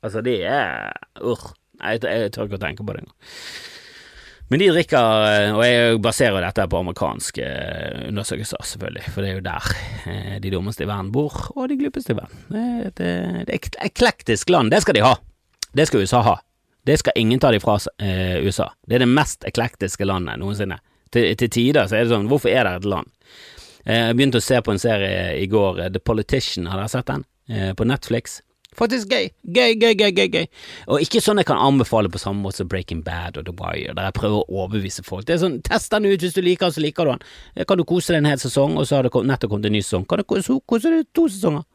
Altså, 0.00 0.22
det 0.24 0.38
er 0.48 0.92
Urr. 1.20 1.50
Jeg, 1.80 2.02
jeg 2.04 2.32
tør 2.34 2.48
ikke 2.48 2.58
å 2.58 2.64
tenke 2.64 2.84
på 2.84 2.94
det 2.94 3.04
engang. 3.04 3.16
Men 4.50 4.58
de 4.58 4.66
drikker, 4.72 5.24
eh, 5.30 5.52
og 5.54 5.60
jeg 5.62 5.98
baserer 6.02 6.42
dette 6.42 6.64
på 6.66 6.78
amerikanske 6.82 7.44
eh, 7.46 8.00
undersøkelser, 8.08 8.64
selvfølgelig, 8.66 9.04
for 9.14 9.22
det 9.22 9.28
er 9.30 9.36
jo 9.36 9.44
der 9.44 9.68
eh, 10.10 10.32
de 10.42 10.50
dummeste 10.50 10.82
i 10.82 10.88
verden 10.90 11.12
bor, 11.14 11.36
og 11.54 11.68
de 11.70 11.76
glupeste 11.78 12.16
i 12.16 12.18
verden. 12.18 12.40
Det, 12.98 13.06
er 13.06 13.38
et 13.46 13.78
eklektisk 13.86 14.50
land, 14.50 14.72
det 14.74 14.82
skal 14.82 14.98
de 14.98 15.04
ha. 15.06 15.14
Det 15.70 15.86
skal 15.86 16.02
USA 16.02 16.24
ha. 16.26 16.34
Det 16.82 16.98
skal 16.98 17.22
ingen 17.22 17.38
ta 17.38 17.52
de 17.54 17.62
fra 17.62 17.76
eh, 18.02 18.42
USA. 18.42 18.72
Det 18.82 18.98
er 18.98 19.04
det 19.04 19.12
mest 19.12 19.46
eklektiske 19.46 20.08
landet 20.10 20.42
noensinne. 20.42 20.80
Til, 21.14 21.30
til 21.38 21.54
tider 21.54 21.86
så 21.86 22.00
er 22.00 22.08
det 22.08 22.14
sånn, 22.16 22.26
hvorfor 22.30 22.50
er 22.50 22.66
det 22.66 22.80
et 22.80 22.90
land? 22.90 23.14
Jeg 23.86 24.18
begynte 24.18 24.42
å 24.42 24.44
se 24.44 24.58
på 24.66 24.74
en 24.74 24.82
serie 24.82 25.38
i 25.38 25.46
går, 25.50 25.84
The 25.94 26.02
Politician, 26.02 26.66
har 26.70 26.82
dere 26.82 26.90
sett 26.90 27.06
den? 27.08 27.22
På 27.78 27.86
Netflix. 27.86 28.40
Faktisk 28.78 29.10
gøy. 29.10 29.28
Gøy, 29.42 29.74
gøy, 29.80 29.94
gøy, 29.98 30.12
gøy. 30.14 30.28
gøy. 30.30 30.46
Og 30.86 31.02
ikke 31.02 31.22
sånn 31.24 31.40
jeg 31.42 31.48
kan 31.48 31.58
anbefale 31.58 32.10
på 32.12 32.20
samme 32.22 32.44
måte 32.44 32.60
som 32.60 32.70
Breaking 32.70 33.02
Bad 33.06 33.40
og 33.40 33.48
The 33.48 33.54
Wire, 33.58 33.96
der 33.98 34.08
jeg 34.08 34.16
prøver 34.20 34.44
å 34.44 34.62
overbevise 34.62 35.04
folk. 35.06 35.26
Det 35.26 35.36
er 35.36 35.42
sånn, 35.42 35.58
Test 35.66 35.90
den 35.90 36.06
ut 36.06 36.22
hvis 36.22 36.36
du 36.36 36.42
liker 36.44 36.68
den, 36.68 36.76
så 36.78 36.84
liker 36.84 37.08
du 37.08 37.16
den. 37.16 37.66
Kan 37.66 37.82
du 37.82 37.84
kose 37.88 38.14
deg 38.14 38.22
en 38.22 38.30
hel 38.30 38.40
sesong, 38.42 38.78
og 38.78 38.86
så 38.86 39.00
har 39.00 39.08
det 39.08 39.12
nettopp 39.26 39.50
kommet 39.50 39.66
en 39.70 39.76
ny 39.78 39.82
sesong. 39.82 40.06
Kan 40.06 40.22
du 40.22 40.26
kose 40.30 40.94
deg 40.94 41.10
to 41.16 41.26
sesonger? 41.28 41.66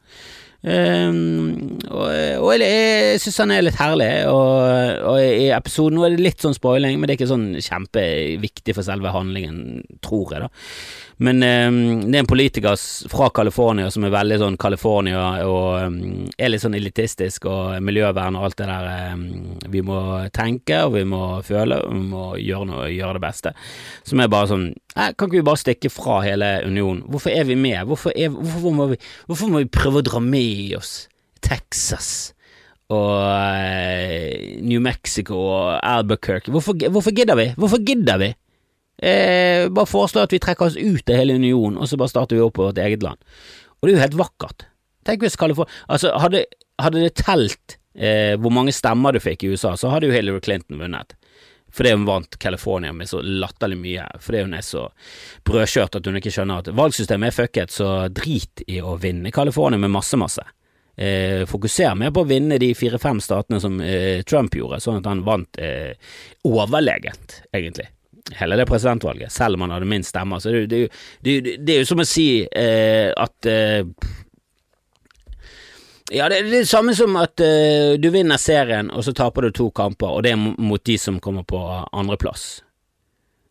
Um, 0.62 1.78
og, 1.92 2.08
og, 2.08 2.48
jeg, 2.56 2.64
jeg 2.64 3.22
syns 3.22 3.40
han 3.44 3.52
er 3.54 3.66
litt 3.66 3.78
herlig, 3.78 4.10
og, 4.32 5.02
og, 5.12 5.18
i 5.20 5.50
episoden 5.54 5.98
nå 5.98 6.06
er 6.06 6.16
det 6.16 6.24
litt 6.24 6.42
sånn 6.42 6.56
spoiling, 6.56 6.98
men 6.98 7.06
det 7.06 7.14
er 7.14 7.20
ikke 7.20 7.30
sånn 7.30 7.48
kjempeviktig 7.60 8.74
for 8.74 8.86
selve 8.86 9.12
handlingen, 9.14 9.84
tror 10.04 10.34
jeg, 10.34 10.46
da. 10.46 10.50
Men 11.16 11.40
um, 11.40 11.76
det 12.10 12.18
er 12.18 12.24
en 12.24 12.28
politiker 12.28 12.74
fra 13.08 13.30
California 13.32 13.88
som 13.92 14.04
er 14.04 14.12
veldig 14.12 14.36
sånn 14.42 14.58
California 14.60 15.22
og 15.48 15.86
um, 15.88 16.26
er 16.36 16.50
litt 16.52 16.60
sånn 16.60 16.76
elitistisk 16.76 17.46
og 17.48 17.78
miljøvern 17.84 18.36
og 18.36 18.50
alt 18.50 18.58
det 18.60 18.66
der. 18.68 19.22
Vi 19.72 19.80
må 19.86 20.00
tenke, 20.36 20.82
og 20.84 20.92
vi 20.98 21.06
må 21.08 21.22
føle, 21.46 21.80
og 21.86 21.94
vi 21.94 22.02
må 22.10 22.26
gjøre 22.42 22.68
noe, 22.68 22.90
gjøre 22.92 23.16
det 23.16 23.24
beste. 23.24 23.54
Som 24.04 24.20
er 24.20 24.32
bare 24.32 24.50
sånn 24.50 24.66
Kan 24.96 25.28
ikke 25.28 25.38
vi 25.38 25.44
bare 25.44 25.60
stikke 25.60 25.92
fra 25.92 26.18
hele 26.24 26.50
unionen? 26.64 27.02
Hvorfor 27.08 27.32
er 27.32 27.48
vi 27.48 27.56
med? 27.60 27.80
Hvorfor, 27.88 28.12
er, 28.16 28.32
hvorfor, 28.32 28.76
må, 28.76 28.86
vi, 28.92 29.00
hvorfor 29.28 29.52
må 29.52 29.64
vi 29.64 29.72
prøve 29.72 30.00
å 30.00 30.06
dra 30.06 30.20
med 30.24 30.55
oss 30.78 31.06
Texas? 31.44 32.32
og 32.92 33.18
uh, 33.18 34.62
New 34.62 34.78
Mexico 34.82 35.34
og 35.34 35.70
Albuquerque. 35.82 36.52
Hvorfor, 36.54 36.76
hvorfor 36.90 37.14
gidder 37.14 37.38
vi? 37.38 37.48
Hvorfor 37.58 37.82
gidder 37.82 38.20
vi? 38.22 38.28
Eh, 38.96 39.66
bare 39.68 39.88
foreslå 39.90 40.22
at 40.24 40.32
vi 40.32 40.40
trekker 40.40 40.70
oss 40.70 40.76
ut 40.78 41.10
av 41.12 41.18
hele 41.18 41.34
unionen, 41.36 41.76
og 41.76 41.88
så 41.88 41.98
bare 42.00 42.12
starter 42.12 42.38
vi 42.38 42.44
opp 42.44 42.54
på 42.56 42.64
vårt 42.64 42.78
eget 42.80 43.02
land. 43.04 43.20
Og 43.76 43.86
det 43.86 43.92
er 43.92 43.98
jo 43.98 44.04
helt 44.06 44.20
vakkert. 44.22 44.68
Tenk 45.06 45.22
hvis 45.22 45.36
California 45.38 45.70
Altså, 45.92 46.14
hadde, 46.18 46.46
hadde 46.80 47.02
det 47.04 47.12
telt 47.20 47.76
eh, 47.92 48.34
hvor 48.40 48.54
mange 48.54 48.72
stemmer 48.74 49.12
du 49.12 49.20
fikk 49.20 49.44
i 49.44 49.52
USA, 49.52 49.74
så 49.76 49.92
hadde 49.92 50.08
jo 50.08 50.16
Hillary 50.16 50.40
Clinton 50.46 50.80
vunnet. 50.80 51.12
Fordi 51.76 51.92
hun 51.92 52.06
vant 52.08 52.38
California 52.40 52.92
med 52.96 53.08
så 53.08 53.20
latterlig 53.22 53.76
mye. 53.80 54.04
Fordi 54.20 54.44
hun 54.46 54.54
er 54.56 54.64
så 54.64 54.86
brødkjørt 55.44 55.98
at 55.98 56.06
hun 56.08 56.16
ikke 56.20 56.32
skjønner 56.32 56.62
at 56.62 56.70
valgsystemet 56.76 57.28
er 57.28 57.36
fucket, 57.36 57.74
så 57.74 57.90
drit 58.08 58.64
i 58.66 58.80
å 58.80 58.96
vinne 59.00 59.34
California 59.34 59.80
med 59.80 59.92
masse, 59.92 60.16
masse. 60.20 60.44
Eh, 60.96 61.42
fokuser 61.48 61.92
mer 62.00 62.14
på 62.16 62.24
å 62.24 62.28
vinne 62.30 62.56
de 62.56 62.70
fire-fem 62.72 63.20
statene 63.20 63.60
som 63.60 63.76
eh, 63.84 64.22
Trump 64.24 64.56
gjorde, 64.56 64.80
sånn 64.80 65.02
at 65.02 65.10
han 65.10 65.26
vant 65.26 65.60
eh, 65.60 65.92
overlegent, 66.48 67.42
egentlig 67.52 67.90
hele 68.34 68.56
det 68.56 68.66
presidentvalget, 68.66 69.32
selv 69.32 69.54
om 69.54 69.60
han 69.60 69.76
hadde 69.76 69.86
minst 69.86 70.10
stemmer. 70.10 70.40
Så 70.42 70.50
det, 70.50 70.66
det, 70.66 70.88
det, 71.20 71.56
det 71.62 71.74
er 71.74 71.84
jo 71.84 71.90
som 71.92 72.02
å 72.02 72.08
si 72.08 72.28
eh, 72.42 73.12
at 73.12 73.46
eh, 73.50 73.84
ja, 76.14 76.28
det 76.30 76.38
er 76.38 76.50
det 76.50 76.68
samme 76.70 76.94
som 76.94 77.16
at 77.18 77.40
uh, 77.42 77.96
du 77.98 78.08
vinner 78.14 78.38
serien, 78.38 78.90
og 78.94 79.04
så 79.06 79.14
taper 79.16 79.46
du 79.46 79.56
to 79.56 79.70
kamper, 79.74 80.14
og 80.14 80.22
det 80.26 80.34
er 80.34 80.38
mot 80.38 80.82
de 80.84 80.98
som 81.00 81.20
kommer 81.22 81.46
på 81.48 81.60
andreplass. 81.90 82.62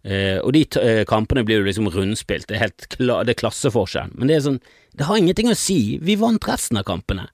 Uh, 0.06 0.40
og 0.44 0.54
de 0.56 0.64
uh, 0.78 1.04
kampene 1.10 1.44
blir 1.44 1.64
jo 1.64 1.68
liksom 1.68 1.90
rundspilt, 1.92 2.48
det 2.48 2.58
er 2.58 2.68
helt 2.68 2.90
kla 2.94 3.24
det 3.26 3.36
er 3.36 3.42
klasseforskjell, 3.42 4.14
men 4.16 4.30
det 4.30 4.38
er 4.38 4.46
sånn, 4.46 4.62
det 4.96 5.10
har 5.10 5.20
ingenting 5.20 5.50
å 5.52 5.58
si, 5.58 5.98
vi 6.02 6.16
vant 6.20 6.48
resten 6.48 6.80
av 6.80 6.88
kampene. 6.88 7.28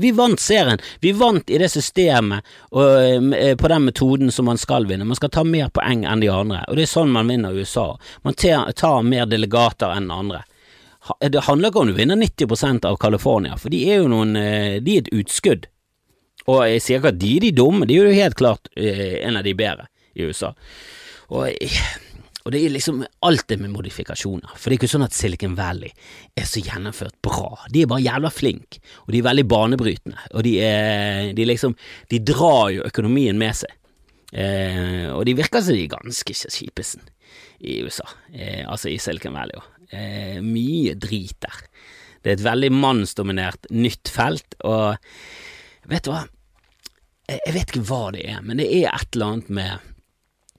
Vi 0.00 0.12
vant 0.16 0.40
serien. 0.40 0.80
Vi 1.00 1.12
vant 1.12 1.50
i 1.50 1.58
det 1.60 1.68
systemet 1.68 2.46
og 2.72 3.34
eh, 3.36 3.52
på 3.60 3.68
den 3.68 3.84
metoden 3.84 4.30
som 4.32 4.46
man 4.48 4.56
skal 4.58 4.86
vinne. 4.88 5.04
Man 5.04 5.18
skal 5.18 5.32
ta 5.34 5.44
mer 5.44 5.68
poeng 5.76 6.06
enn 6.08 6.22
de 6.22 6.30
andre, 6.32 6.62
og 6.68 6.78
det 6.78 6.86
er 6.86 6.92
sånn 6.94 7.12
man 7.12 7.28
vinner 7.28 7.52
USA. 7.52 7.90
Man 8.24 8.36
tar 8.38 9.04
mer 9.04 9.28
delegater 9.28 9.92
enn 9.92 10.08
andre. 10.14 10.40
Det 11.20 11.46
handler 11.46 11.70
ikke 11.70 11.80
om 11.80 11.90
du 11.90 11.96
vinner 11.96 12.18
90% 12.20 12.84
av 12.84 12.98
California, 13.00 13.56
for 13.56 13.72
de 13.72 13.80
er 13.88 14.02
jo 14.02 14.10
noen 14.12 14.36
eh, 14.36 14.76
De 14.84 14.96
er 14.98 15.06
et 15.06 15.14
utskudd. 15.16 15.70
Og 16.50 16.60
jeg 16.68 16.82
sier 16.84 17.00
ikke 17.00 17.14
at 17.14 17.20
de 17.20 17.32
er 17.36 17.46
de 17.46 17.54
dumme, 17.56 17.88
de 17.88 17.96
er 17.96 18.10
jo 18.10 18.20
helt 18.20 18.38
klart 18.38 18.70
eh, 18.76 19.20
en 19.24 19.38
av 19.40 19.46
de 19.46 19.54
bedre 19.56 19.88
i 20.16 20.26
USA. 20.28 20.52
Og, 21.30 21.48
og 22.44 22.52
det 22.54 22.62
er 22.64 22.74
liksom 22.74 23.02
alt 23.26 23.46
det 23.48 23.60
med 23.60 23.72
modifikasjoner, 23.74 24.52
for 24.56 24.66
det 24.66 24.76
er 24.76 24.80
ikke 24.80 24.92
sånn 24.92 25.06
at 25.06 25.16
Silicon 25.16 25.56
Valley 25.58 25.92
er 26.38 26.48
så 26.48 26.62
gjennomført 26.64 27.18
bra. 27.24 27.52
De 27.72 27.84
er 27.84 27.90
bare 27.90 28.04
jævla 28.04 28.32
flinke, 28.34 28.80
og 29.06 29.12
de 29.14 29.20
er 29.20 29.28
veldig 29.28 29.46
banebrytende, 29.50 30.24
og 30.34 30.46
de 30.46 30.56
er 30.64 31.34
de 31.36 31.46
liksom 31.46 31.76
De 32.10 32.18
drar 32.24 32.70
jo 32.74 32.86
økonomien 32.88 33.38
med 33.38 33.60
seg. 33.62 33.76
Eh, 34.30 35.08
og 35.10 35.24
de 35.26 35.34
virker 35.38 35.62
som 35.62 35.74
de 35.74 35.84
er 35.84 35.90
ganske 35.90 36.34
kjipesen 36.38 37.02
i 37.66 37.80
USA, 37.84 38.06
eh, 38.32 38.62
altså 38.64 38.90
i 38.90 38.98
Silicon 39.02 39.34
Valley 39.36 39.58
òg. 39.58 39.79
Eh, 39.90 40.38
mye 40.42 40.94
drit 40.94 41.36
der. 41.42 41.62
Det 42.22 42.30
er 42.30 42.36
et 42.36 42.44
veldig 42.44 42.70
mannsdominert 42.76 43.70
nytt 43.72 44.10
felt, 44.12 44.54
og 44.62 45.00
vet 45.90 46.04
du 46.04 46.12
hva, 46.12 46.26
jeg, 47.30 47.54
vet 47.54 47.70
ikke 47.70 47.86
hva 47.88 48.10
det 48.14 48.26
er, 48.28 48.42
men 48.44 48.60
det 48.60 48.68
er 48.68 48.90
et 48.92 49.16
eller 49.16 49.34
annet 49.34 49.54
med 49.60 49.88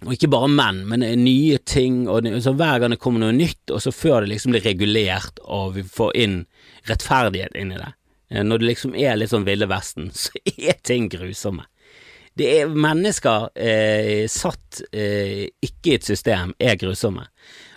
og 0.01 0.15
ikke 0.15 0.31
bare 0.33 0.49
menn, 0.49 0.79
men 0.89 1.03
nye 1.21 1.59
ting, 1.69 2.07
og 2.09 2.25
så 2.41 2.55
hver 2.57 2.79
gang 2.81 2.95
det 2.95 3.01
kommer 3.03 3.21
noe 3.21 3.35
nytt, 3.35 3.69
og 3.69 3.83
så 3.83 3.91
før 3.93 4.23
det 4.23 4.31
liksom 4.31 4.55
blir 4.55 4.63
regulert 4.65 5.37
og 5.45 5.75
vi 5.75 5.83
får 5.85 6.15
inn 6.17 6.37
rettferdighet 6.89 7.53
inn 7.53 7.75
i 7.75 7.77
det, 7.77 7.91
eh, 8.33 8.41
når 8.41 8.63
det 8.63 8.69
liksom 8.71 8.95
er 8.97 9.19
litt 9.19 9.29
sånn 9.29 9.45
Ville 9.45 9.69
Vesten, 9.69 10.09
så 10.23 10.33
er 10.49 10.79
ting 10.81 11.05
grusomme. 11.13 11.67
Det 12.33 12.47
er 12.61 12.73
mennesker 12.73 13.51
eh, 13.59 14.25
satt 14.31 14.81
eh, 14.89 15.51
ikke 15.61 15.91
i 15.91 15.97
et 15.99 16.07
system, 16.07 16.55
er 16.57 16.79
grusomme. 16.81 17.27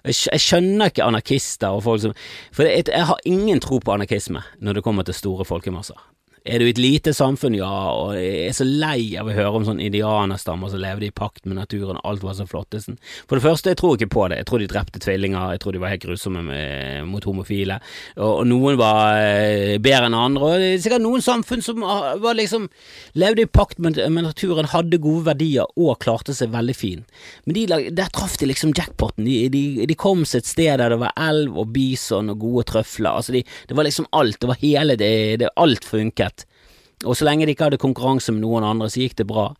Jeg, 0.04 0.40
skjønner 0.40 0.90
ikke 0.90 1.04
anarkister 1.06 1.72
og 1.72 1.84
folk 1.86 2.02
som 2.02 2.16
For 2.52 2.68
jeg, 2.68 2.88
jeg 2.92 3.08
har 3.08 3.22
ingen 3.24 3.62
tro 3.64 3.78
på 3.80 3.94
anarkisme 3.94 4.42
når 4.60 4.78
det 4.78 4.84
kommer 4.84 5.06
til 5.06 5.16
store 5.16 5.46
folkemasser. 5.48 5.96
Er 6.44 6.61
du 6.61 6.66
i 6.66 6.72
et 6.74 6.80
lite 6.80 7.14
samfunn, 7.16 7.54
ja, 7.57 7.68
og 7.96 8.18
jeg 8.18 8.50
er 8.50 8.52
så 8.52 8.66
lei 8.68 9.14
av 9.16 9.30
å 9.30 9.33
høre 9.33 9.57
om 9.57 9.62
sånne 9.64 9.87
indianerstammer 9.87 10.68
som 10.68 10.83
levde 10.83 11.07
i 11.07 11.14
pakt 11.16 11.46
med 11.48 11.57
naturen, 11.57 11.96
alt 12.04 12.20
var 12.20 12.35
så 12.37 12.44
flottesen. 12.44 12.98
For 13.30 13.38
det 13.40 13.44
første, 13.46 13.72
jeg 13.72 13.78
tror 13.80 13.94
ikke 13.96 14.11
på 14.12 14.26
det. 14.28 14.42
Jeg 14.42 14.48
tror 14.50 14.61
de 14.61 14.66
drepte 14.68 15.00
tvillinger, 15.00 15.54
jeg 15.54 15.62
tror 15.62 15.72
de 15.72 15.80
var 15.80 15.94
helt 15.94 16.04
grusomme 16.04 16.42
med, 16.44 17.07
mot 17.09 17.24
homofile, 17.24 17.78
og, 18.18 18.28
og, 18.28 18.42
noen 18.50 18.76
var 18.76 19.22
eh, 19.22 19.78
bedre 19.80 20.11
enn 20.11 20.18
andre, 20.18 20.50
og 20.50 20.61
det 20.61 20.66
er 20.74 20.83
sikkert 20.85 21.04
noen 21.07 21.24
samfunn 21.24 21.64
som 21.64 21.80
var 21.80 22.37
liksom 22.37 22.68
levde 23.16 23.46
i 23.46 23.48
pakt 23.48 23.80
med, 23.80 24.02
med 24.12 24.28
naturen, 24.28 24.68
hadde 24.68 25.00
gode 25.00 25.24
verdier 25.30 25.72
og 25.80 25.96
klarte 26.04 26.37
seg 26.37 26.52
veldig 26.52 26.76
fint. 26.76 27.16
Men 27.48 27.57
de, 27.57 27.88
der 27.88 28.12
traff 28.12 28.37
de 28.37 28.50
liksom 28.52 28.76
jackpoten. 28.76 29.24
De, 29.24 29.48
de, 29.48 29.64
de, 29.88 29.96
kom 29.96 30.26
seg 30.28 30.44
et 30.44 30.52
sted 30.52 30.76
der 30.83 30.92
det 30.92 31.00
var 31.00 31.16
elv 31.16 31.57
og 31.57 31.72
bison 31.72 32.28
og 32.37 32.44
gode 32.44 32.68
trøfler. 32.74 33.16
Altså, 33.16 33.33
de, 33.33 33.46
det 33.70 33.80
var 33.80 33.88
liksom 33.88 34.12
alt. 34.12 34.42
Det 34.42 34.52
var 34.52 34.61
hele 34.61 35.00
det, 35.00 35.14
det 35.40 35.52
alt 35.57 35.88
funket. 35.88 36.34
Og 37.04 37.18
så 37.18 37.26
lenge 37.28 37.46
de 37.46 37.54
ikke 37.54 37.68
hadde 37.68 37.82
konkurranse 37.82 38.32
med 38.34 38.44
noen 38.44 38.66
andre, 38.66 38.90
så 38.92 39.02
gikk 39.02 39.18
det 39.20 39.28
bra. 39.30 39.50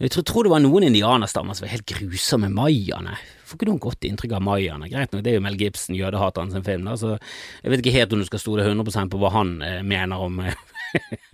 Jeg 0.00 0.14
tror, 0.14 0.24
tror 0.24 0.46
det 0.46 0.52
var 0.54 0.62
noen 0.64 0.86
indianerstammer 0.88 1.56
som 1.56 1.66
var 1.66 1.74
helt 1.74 1.88
grusomme. 1.90 2.48
Mayaene. 2.56 3.18
Får 3.44 3.58
ikke 3.58 3.68
noe 3.68 3.82
godt 3.82 4.06
inntrykk 4.08 4.36
av 4.38 4.44
mayaene. 4.46 4.88
Greit 4.88 5.12
nok, 5.12 5.24
det 5.26 5.34
er 5.34 5.36
jo 5.36 5.44
Mel 5.44 5.58
Gibson, 5.60 5.98
jødehateren 5.98 6.54
sin 6.54 6.64
film, 6.64 6.86
da, 6.88 6.94
så 6.96 7.16
jeg 7.18 7.72
vet 7.72 7.82
ikke 7.82 7.96
helt 7.98 8.14
om 8.14 8.22
du 8.22 8.28
skal 8.28 8.40
stole 8.40 8.64
100% 8.64 9.12
på 9.12 9.20
hva 9.20 9.32
han 9.34 9.56
eh, 9.66 9.80
mener 9.84 10.22
om 10.24 10.40
eh, 10.44 10.56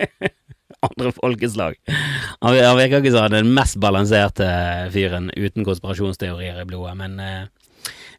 andre 0.88 1.12
folkeslag. 1.14 1.78
Han, 2.40 2.56
virker 2.80 3.02
ikke 3.04 3.14
som 3.14 3.28
den 3.32 3.52
mest 3.54 3.78
balanserte 3.82 4.48
fyren 4.94 5.30
uten 5.36 5.66
konspirasjonsteorier 5.68 6.62
i 6.62 6.66
blodet, 6.68 6.96
men 6.98 7.20
eh, 7.22 7.44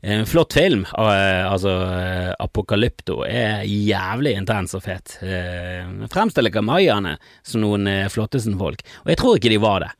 en 0.01 0.25
flott 0.29 0.53
film. 0.53 0.85
Eh, 0.97 1.51
altså, 1.51 1.71
eh, 1.97 2.33
Apokalypto 2.43 3.21
er 3.25 3.63
jævlig 3.65 4.35
intens 4.37 4.75
og 4.77 4.83
fet. 4.85 5.17
Eh, 5.23 5.87
fremstiller 6.13 6.53
ikke 6.53 6.65
mayaene 6.65 7.15
som 7.43 7.63
noen 7.63 7.89
flottesen-folk, 8.13 8.83
og 9.05 9.11
jeg 9.13 9.21
tror 9.21 9.39
ikke 9.39 9.53
de 9.53 9.61
var 9.63 9.85
det. 9.85 9.91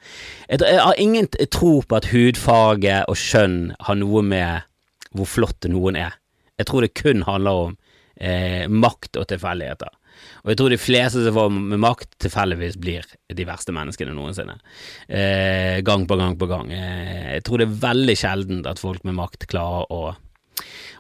Jeg 0.58 0.80
har 0.80 1.02
ingen 1.02 1.28
tro 1.52 1.82
på 1.82 1.98
at 1.98 2.10
hudfarge 2.14 3.02
og 3.08 3.18
skjønn 3.20 3.76
har 3.88 4.00
noe 4.00 4.24
med 4.24 4.68
hvor 5.16 5.30
flott 5.30 5.68
noen 5.72 5.98
er. 6.00 6.18
Jeg 6.58 6.70
tror 6.70 6.86
det 6.86 6.96
kun 6.98 7.24
handler 7.28 7.64
om 7.68 7.78
eh, 8.20 8.66
makt 8.70 9.18
og 9.20 9.28
tilfeldigheter. 9.30 9.92
Og 10.44 10.54
jeg 10.54 10.60
tror 10.60 10.74
de 10.74 10.80
fleste 10.80 11.24
som 11.26 11.36
får 11.36 11.50
med 11.56 11.82
makt, 11.84 12.14
tilfeldigvis 12.24 12.78
blir 12.82 13.08
de 13.36 13.48
verste 13.48 13.76
menneskene 13.76 14.16
noensinne. 14.16 14.58
Eh, 15.08 15.82
gang 15.86 16.08
på 16.08 16.18
gang 16.20 16.38
på 16.40 16.48
gang. 16.50 16.72
Eh, 16.72 17.36
jeg 17.38 17.44
tror 17.48 17.62
det 17.62 17.68
er 17.68 17.84
veldig 17.84 18.18
sjeldent 18.20 18.70
at 18.72 18.82
folk 18.82 19.04
med 19.08 19.18
makt 19.18 19.48
klarer 19.52 19.92
å, 19.94 20.02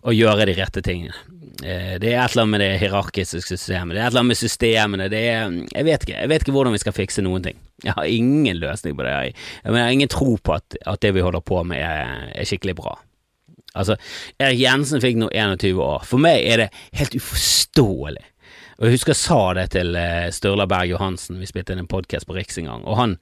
å 0.03 0.15
gjøre 0.15 0.49
de 0.49 0.57
rette 0.57 0.83
tingene. 0.85 1.15
Eh, 1.63 1.95
det 2.01 2.11
er 2.11 2.21
et 2.21 2.35
eller 2.35 2.43
annet 2.43 2.53
med 2.53 2.61
det 2.61 2.71
hierarkiske 2.83 3.41
systemet, 3.41 3.95
det 3.95 4.01
er 4.01 4.05
et 4.05 4.11
eller 4.11 4.21
annet 4.21 4.35
med 4.35 4.41
systemene, 4.41 5.09
det 5.09 5.23
er 5.31 5.55
Jeg 5.73 5.87
vet 5.87 6.03
ikke, 6.05 6.19
jeg 6.19 6.29
vet 6.29 6.43
ikke 6.43 6.53
hvordan 6.53 6.75
vi 6.75 6.83
skal 6.83 6.97
fikse 6.99 7.23
noen 7.25 7.47
ting. 7.47 7.57
Jeg 7.83 7.95
har 7.97 8.05
ingen 8.09 8.59
løsning 8.61 8.97
på 8.97 9.05
det. 9.05 9.15
Jeg, 9.15 9.35
jeg 9.63 9.77
har 9.77 9.93
ingen 9.93 10.11
tro 10.11 10.35
på 10.37 10.53
at, 10.57 10.77
at, 10.81 11.01
det 11.01 11.13
vi 11.15 11.25
holder 11.25 11.45
på 11.45 11.63
med, 11.63 11.81
er, 11.81 12.29
er 12.33 12.49
skikkelig 12.49 12.75
bra. 12.77 12.97
Altså, 13.77 13.97
Erik 14.41 14.59
Jensen 14.61 15.01
fikk 15.03 15.19
nå 15.21 15.29
21 15.33 15.81
år. 15.83 16.05
For 16.09 16.21
meg 16.21 16.41
er 16.41 16.63
det 16.63 16.71
helt 16.97 17.17
uforståelig 17.19 18.25
og 18.77 18.85
Jeg 18.85 18.99
husker 18.99 19.15
jeg 19.15 19.23
sa 19.23 19.41
det 19.57 19.67
til 19.73 19.95
eh, 19.97 20.29
Sturla 20.29 20.67
Berg 20.69 20.91
Johansen, 20.91 21.39
vi 21.41 21.49
spilte 21.49 21.73
inn 21.73 21.81
en 21.81 21.89
podkast 21.89 22.27
på 22.29 22.35
Riks 22.37 22.59
en 22.61 22.67
gang, 22.69 22.83
og 22.85 22.99
han 22.99 23.15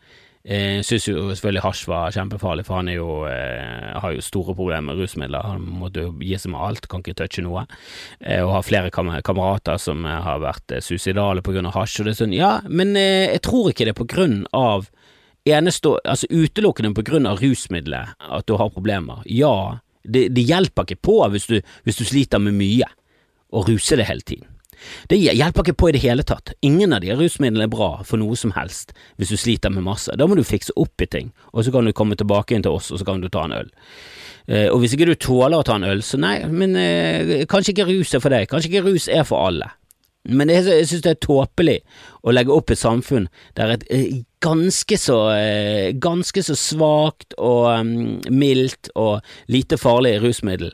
eh, 0.43 0.81
syntes 0.83 1.05
jo 1.07 1.29
selvfølgelig 1.29 1.61
hasj 1.63 1.83
var 1.87 2.15
kjempefarlig, 2.15 2.65
for 2.67 2.81
han 2.81 2.89
jo, 2.91 3.21
eh, 3.29 3.93
har 4.03 4.11
jo 4.11 4.23
store 4.23 4.51
problemer 4.51 4.89
med 4.89 4.99
rusmidler. 4.99 5.45
Han 5.47 5.63
måtte 5.79 6.03
jo 6.03 6.09
gi 6.19 6.35
seg 6.35 6.51
med 6.51 6.59
alt, 6.65 6.89
kan 6.91 6.99
ikke 6.99 7.15
touche 7.21 7.43
noe, 7.45 7.63
eh, 8.19 8.41
og 8.43 8.51
har 8.57 8.65
flere 8.67 8.91
kam 8.91 9.13
kamerater 9.23 9.79
som 9.79 10.03
eh, 10.03 10.17
har 10.25 10.41
vært 10.43 10.75
eh, 10.75 10.83
suicidale 10.83 11.39
av 11.39 11.77
hasj. 11.77 12.01
Og 12.01 12.09
det 12.09 12.13
er 12.13 12.19
sånn, 12.19 12.35
ja, 12.35 12.51
men 12.67 12.91
eh, 12.99 13.31
jeg 13.37 13.45
tror 13.47 13.71
ikke 13.71 13.87
det 13.87 13.95
er 13.95 14.01
på 14.01 14.09
grunn 14.11 14.43
av 14.51 14.89
altså 15.45 16.25
utelukkende 16.33 16.95
på 16.97 17.03
grunn 17.05 17.27
av 17.29 17.37
rusmiddelet 17.39 18.17
at 18.17 18.47
du 18.49 18.55
har 18.57 18.73
problemer. 18.73 19.21
Ja, 19.29 19.77
det, 20.03 20.33
det 20.33 20.41
hjelper 20.49 20.83
ikke 20.83 21.03
på 21.05 21.19
hvis 21.29 21.45
du, 21.47 21.59
hvis 21.85 22.01
du 22.01 22.03
sliter 22.03 22.41
med 22.41 22.57
mye, 22.57 22.89
å 23.55 23.61
ruse 23.63 23.95
det 23.95 24.09
hele 24.09 24.25
tiden. 24.25 24.49
Det 25.11 25.19
hjelper 25.19 25.65
ikke 25.65 25.77
på 25.81 25.89
i 25.89 25.95
det 25.95 26.03
hele 26.03 26.25
tatt. 26.27 26.53
Ingen 26.65 26.95
av 26.95 27.03
de 27.05 27.13
rusmidlene 27.15 27.67
er 27.67 27.73
bra 27.73 27.89
for 28.07 28.21
noe 28.21 28.37
som 28.39 28.53
helst 28.57 28.93
hvis 29.19 29.33
du 29.33 29.37
sliter 29.39 29.73
med 29.73 29.85
masse. 29.87 30.13
Da 30.17 30.27
må 30.27 30.37
du 30.37 30.43
fikse 30.45 30.75
opp 30.79 31.01
i 31.01 31.09
ting, 31.09 31.31
og 31.53 31.65
så 31.65 31.73
kan 31.75 31.87
du 31.87 31.95
komme 31.95 32.17
tilbake 32.19 32.55
inn 32.55 32.65
til 32.65 32.75
oss, 32.75 32.91
og 32.91 33.01
så 33.01 33.07
kan 33.07 33.23
du 33.23 33.29
ta 33.31 33.45
en 33.47 33.57
øl. 33.61 33.71
Eh, 34.47 34.67
og 34.69 34.81
hvis 34.81 34.93
ikke 34.95 35.09
du 35.09 35.15
tåler 35.17 35.57
å 35.59 35.65
ta 35.65 35.79
en 35.79 35.87
øl, 35.87 36.03
så 36.05 36.19
nei, 36.21 36.37
men 36.49 36.77
eh, 36.79 37.47
kanskje 37.49 37.73
ikke 37.73 37.89
rus 37.89 38.13
er 38.13 38.23
for 38.23 38.33
deg. 38.33 38.49
Kanskje 38.51 38.73
ikke 38.73 38.85
rus 38.89 39.09
er 39.09 39.25
for 39.27 39.47
alle. 39.47 39.71
Men 40.25 40.49
jeg, 40.49 40.65
jeg 40.65 40.87
synes 40.89 41.03
det 41.05 41.11
er 41.13 41.21
tåpelig 41.21 41.75
å 42.25 42.33
legge 42.33 42.53
opp 42.53 42.71
et 42.73 42.81
samfunn 42.81 43.27
der 43.57 43.75
et 43.75 43.85
eh, 43.93 44.23
ganske 44.45 44.97
så, 44.97 45.19
eh, 45.37 45.91
ganske 46.01 46.41
så 46.45 46.55
svakt 46.57 47.35
og 47.37 47.67
um, 47.69 48.17
mildt 48.33 48.89
og 48.97 49.25
lite 49.51 49.77
farlig 49.81 50.17
rusmiddel 50.23 50.73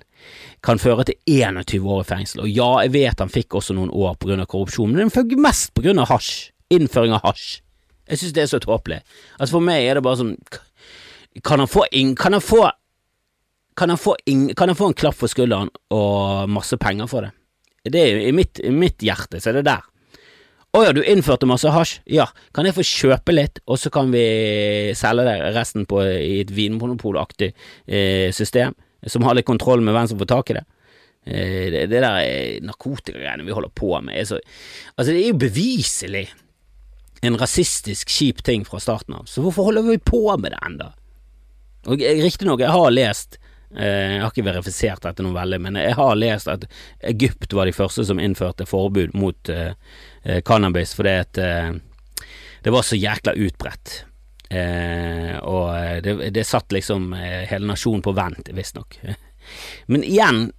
kan 0.65 0.81
føre 0.81 1.05
til 1.09 1.17
21 1.25 1.87
år 1.89 2.03
i 2.03 2.09
fengsel. 2.11 2.43
Og 2.45 2.49
ja, 2.49 2.69
jeg 2.85 2.93
vet 2.93 3.23
han 3.23 3.33
fikk 3.33 3.57
også 3.57 3.75
noen 3.77 3.89
år 3.89 4.13
av 4.13 4.45
korrupsjon, 4.45 4.91
men 4.91 5.05
den 5.05 5.13
fikk 5.13 5.37
mest 5.41 5.73
av 5.77 6.09
hasj. 6.11 6.51
Innføring 6.71 7.15
av 7.17 7.25
hasj. 7.25 7.61
Jeg 8.11 8.21
synes 8.21 8.35
det 8.35 8.43
er 8.43 8.51
så 8.51 8.59
tåpelig. 8.61 9.01
Altså 9.39 9.57
For 9.57 9.65
meg 9.65 9.85
er 9.87 9.97
det 9.97 10.03
bare 10.03 10.19
sånn 10.19 10.35
Kan 11.47 11.61
han 11.63 11.69
få 11.69 11.85
inn 11.95 12.15
Kan 12.19 12.33
han 12.35 12.43
få 12.43 12.65
kan 13.77 13.89
han, 13.89 13.97
få 13.97 14.17
inn, 14.27 14.49
kan 14.53 14.67
han 14.67 14.75
få 14.75 14.89
en 14.91 14.97
klapp 14.99 15.15
for 15.15 15.31
skulderen 15.31 15.69
og 15.95 16.49
masse 16.51 16.75
penger 16.77 17.07
for 17.09 17.23
det? 17.23 17.31
Det 17.87 18.01
er 18.01 18.19
I 18.27 18.33
mitt, 18.35 18.59
i 18.59 18.69
mitt 18.69 19.01
hjerte 19.01 19.39
så 19.41 19.49
er 19.49 19.57
det 19.57 19.63
der. 19.69 19.85
Å 20.75 20.81
ja, 20.83 20.91
du 20.93 20.99
innførte 21.01 21.47
masse 21.49 21.71
hasj? 21.71 22.01
Ja, 22.11 22.27
kan 22.53 22.67
jeg 22.67 22.75
få 22.75 22.83
kjøpe 22.85 23.33
litt, 23.33 23.61
og 23.65 23.79
så 23.81 23.89
kan 23.89 24.11
vi 24.13 24.91
selge 24.99 25.25
det 25.25 25.53
resten 25.55 25.87
på 25.89 26.03
i 26.03 26.41
et 26.43 26.51
vinmonopolaktig 26.53 27.49
eh, 27.87 28.27
system? 28.35 28.75
Som 29.07 29.23
har 29.25 29.37
litt 29.37 29.49
kontroll 29.49 29.81
med 29.81 29.95
hvem 29.95 30.07
som 30.11 30.19
får 30.19 30.29
tak 30.29 30.51
i 30.51 30.57
det. 30.59 30.63
Eh, 31.25 31.67
det, 31.73 31.85
det 31.91 32.01
der 32.01 32.61
narkotikagreiene 32.65 33.45
vi 33.45 33.53
holder 33.53 33.73
på 33.73 33.93
med, 34.01 34.27
så 34.27 34.39
Altså, 34.95 35.11
det 35.11 35.19
er 35.21 35.29
jo 35.31 35.43
beviselig 35.43 36.25
en 37.21 37.37
rasistisk, 37.37 38.09
kjip 38.09 38.41
ting 38.43 38.65
fra 38.65 38.79
starten 38.81 39.13
av, 39.13 39.27
så 39.29 39.43
hvorfor 39.45 39.69
holder 39.69 39.85
vi 39.91 40.01
på 40.01 40.23
med 40.37 40.55
det 40.55 40.61
enda? 40.65 40.91
Og 41.89 42.01
Riktignok, 42.01 42.61
jeg 42.61 42.73
har 42.73 42.93
lest 42.93 43.37
eh, 43.77 44.17
jeg 44.17 44.23
har 44.23 44.33
ikke 44.33 44.47
verifisert 44.49 45.05
dette 45.05 45.25
noe 45.25 45.37
veldig, 45.37 45.61
men 45.61 45.77
jeg 45.81 45.97
har 45.97 46.17
lest 46.17 46.49
at 46.49 46.65
Egypt 46.99 47.53
var 47.53 47.69
de 47.69 47.77
første 47.77 48.05
som 48.05 48.21
innførte 48.21 48.65
forbud 48.69 49.13
mot 49.17 49.53
uh, 49.53 49.73
cannabis 50.45 50.93
fordi 50.97 51.15
at 51.23 51.41
uh, 51.41 51.73
det 52.61 52.73
var 52.73 52.85
så 52.85 52.97
jækla 52.97 53.33
utbredt. 53.37 54.01
Eh, 54.51 55.37
og 55.47 56.03
det, 56.03 56.15
det, 56.35 56.43
satt 56.43 56.73
liksom 56.75 57.13
eh, 57.15 57.43
hele 57.47 57.69
nasjonen 57.69 58.03
på 58.03 58.11
vent, 58.15 58.49
visstnok. 58.55 58.97
Men 59.91 60.03
igjen, 60.03 60.49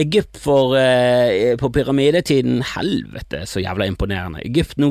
Egypt 0.00 0.38
for 0.40 0.76
eh, 0.80 1.56
på 1.60 1.70
pyramidetiden, 1.72 2.62
helvete 2.74 3.44
så 3.46 3.60
jævla 3.60 3.88
imponerende. 3.90 4.40
Egypt 4.48 4.80
nå, 4.80 4.90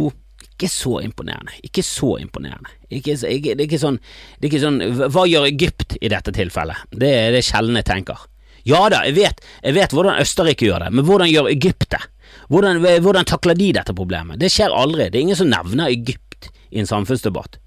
ikke 0.56 0.70
så 0.72 1.00
imponerende. 1.02 1.58
Ikke 1.66 1.84
så 1.84 2.16
imponerende. 2.22 2.70
Ikke, 2.90 3.18
ikke, 3.18 3.56
det, 3.56 3.60
er 3.60 3.66
ikke 3.66 3.82
sånn, 3.82 4.00
det 4.38 4.48
er 4.48 4.54
ikke 4.54 4.64
sånn 4.64 5.10
Hva 5.12 5.26
gjør 5.28 5.50
Egypt 5.50 5.98
i 6.00 6.12
dette 6.14 6.32
tilfellet? 6.36 6.86
Det 6.94 7.10
er 7.10 7.34
det 7.36 7.44
sjelden 7.48 7.82
jeg 7.82 7.90
tenker. 7.90 8.30
Ja 8.66 8.86
da, 8.90 9.04
jeg 9.06 9.18
vet, 9.18 9.44
jeg 9.62 9.76
vet 9.76 9.94
hvordan 9.94 10.22
Østerrike 10.22 10.66
gjør 10.66 10.88
det, 10.88 10.94
men 10.94 11.06
hvordan 11.06 11.30
gjør 11.30 11.52
Egypt 11.52 11.90
det? 11.94 12.02
Hvordan, 12.50 12.80
hvordan 13.02 13.28
takler 13.28 13.58
de 13.58 13.74
dette 13.78 13.94
problemet? 13.98 14.40
Det 14.42 14.50
skjer 14.54 14.74
aldri. 14.74 15.10
Det 15.10 15.20
er 15.20 15.26
ingen 15.26 15.38
som 15.38 15.50
nevner 15.50 15.90
Egypt 15.90 16.50
i 16.70 16.82
en 16.82 16.90
samfunnsdebatt. 16.90 17.60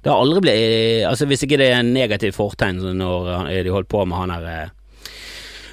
Det 0.00 0.10
har 0.10 0.20
aldri 0.20 0.44
blitt 0.44 1.06
Altså, 1.08 1.28
hvis 1.28 1.44
ikke 1.44 1.58
det 1.60 1.70
er 1.70 1.80
en 1.80 1.94
negativ 1.94 2.36
fortegn 2.36 2.80
når 3.00 3.50
de 3.64 3.74
holdt 3.74 3.90
på 3.90 4.04
med 4.08 4.22
han 4.22 4.32
der 4.34 4.46
eh, 4.50 4.76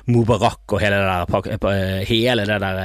Mubarak 0.07 0.71
og 0.71 0.79
hele 0.79 1.01
det 1.03 1.07
der 1.27 2.03
Hele 2.07 2.45
det 2.47 2.59
der 2.63 2.77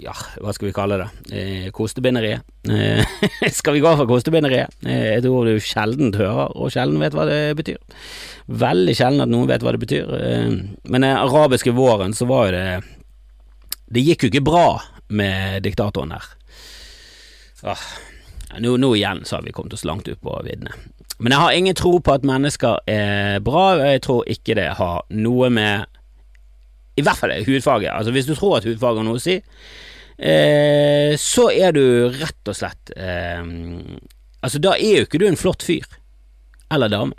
Ja, 0.00 0.14
hva 0.40 0.54
skal 0.56 0.70
vi 0.70 0.76
kalle 0.76 0.96
det? 1.02 1.08
Eh, 1.36 1.66
kostebinderiet. 1.76 2.40
skal 3.60 3.76
vi 3.76 3.82
gå 3.84 3.92
for 3.98 4.08
kostebinderiet? 4.08 4.72
Et 4.88 5.26
ord 5.28 5.50
du 5.50 5.60
sjelden 5.60 6.14
hører, 6.16 6.56
og 6.56 6.72
sjelden 6.72 7.04
vet 7.04 7.14
hva 7.14 7.26
det 7.28 7.40
betyr. 7.60 7.78
Veldig 8.48 8.96
sjelden 8.96 9.26
at 9.26 9.30
noen 9.30 9.50
vet 9.50 9.62
hva 9.62 9.76
det 9.76 9.82
betyr. 9.84 10.08
Men 10.88 11.04
den 11.04 11.12
arabiske 11.12 11.76
våren, 11.76 12.16
så 12.16 12.26
var 12.30 12.48
jo 12.48 12.56
det 12.56 12.66
Det 13.92 14.06
gikk 14.08 14.24
jo 14.24 14.32
ikke 14.32 14.46
bra 14.48 14.66
med 15.12 15.62
diktatoren 15.68 16.16
der. 16.16 16.32
Ah, 17.62 17.84
nå, 18.60 18.76
nå, 18.76 18.92
igjen 18.96 19.22
så 19.24 19.38
har 19.38 19.46
vi 19.46 19.54
kommet 19.54 19.72
oss 19.76 19.86
langt 19.88 20.08
ut 20.08 20.20
på 20.20 20.34
viddene. 20.44 20.74
Men 21.18 21.34
jeg 21.34 21.40
har 21.40 21.56
ingen 21.56 21.78
tro 21.78 21.94
på 22.02 22.14
at 22.14 22.26
mennesker 22.26 22.82
er 22.90 23.40
bra, 23.44 23.64
og 23.76 23.86
jeg 23.86 24.02
tror 24.04 24.30
ikke 24.34 24.56
det 24.58 24.68
har 24.80 25.04
noe 25.14 25.50
med 25.54 25.88
I 26.98 27.04
hvert 27.06 27.20
fall 27.20 27.32
hudfarge. 27.46 27.90
Altså 27.90 28.12
Hvis 28.12 28.28
du 28.28 28.34
tror 28.34 28.58
at 28.58 28.68
hudfarge 28.68 29.00
har 29.00 29.06
noe 29.06 29.20
å 29.20 29.22
si, 29.22 29.38
eh, 30.18 31.14
så 31.16 31.48
er 31.54 31.72
du 31.76 31.84
rett 32.18 32.50
og 32.50 32.58
slett 32.58 32.92
eh, 32.96 33.40
Altså 34.42 34.58
Da 34.58 34.74
er 34.74 34.98
jo 34.98 35.06
ikke 35.06 35.20
du 35.22 35.28
en 35.28 35.38
flott 35.38 35.62
fyr 35.62 35.86
eller 36.72 36.90
dame. 36.90 37.14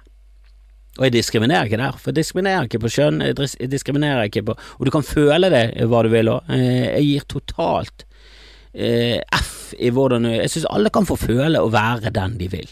Og 1.00 1.08
jeg 1.08 1.14
diskriminerer 1.16 1.66
ikke 1.70 1.80
der, 1.82 1.96
for 1.98 2.12
jeg 2.12 2.20
diskriminerer 2.20 2.68
ikke 2.68 2.84
på 2.84 2.92
kjønn, 2.94 3.22
jeg 3.26 3.70
diskriminerer 3.72 4.28
ikke 4.30 4.44
på 4.46 4.56
Og 4.78 4.86
du 4.86 4.92
kan 4.94 5.06
føle 5.06 5.50
det 5.50 5.66
hva 5.90 6.04
du 6.06 6.10
vil 6.14 6.30
òg. 6.30 6.52
Eh, 6.54 6.90
jeg 7.00 7.08
gir 7.08 7.30
totalt 7.34 8.06
eh, 8.74 9.18
i 9.80 9.92
hvordan 9.94 10.26
Jeg 10.30 10.52
syns 10.52 10.70
alle 10.70 10.92
kan 10.94 11.08
få 11.08 11.18
føle 11.20 11.62
å 11.62 11.72
være 11.74 12.14
den 12.14 12.38
de 12.40 12.50
vil. 12.52 12.70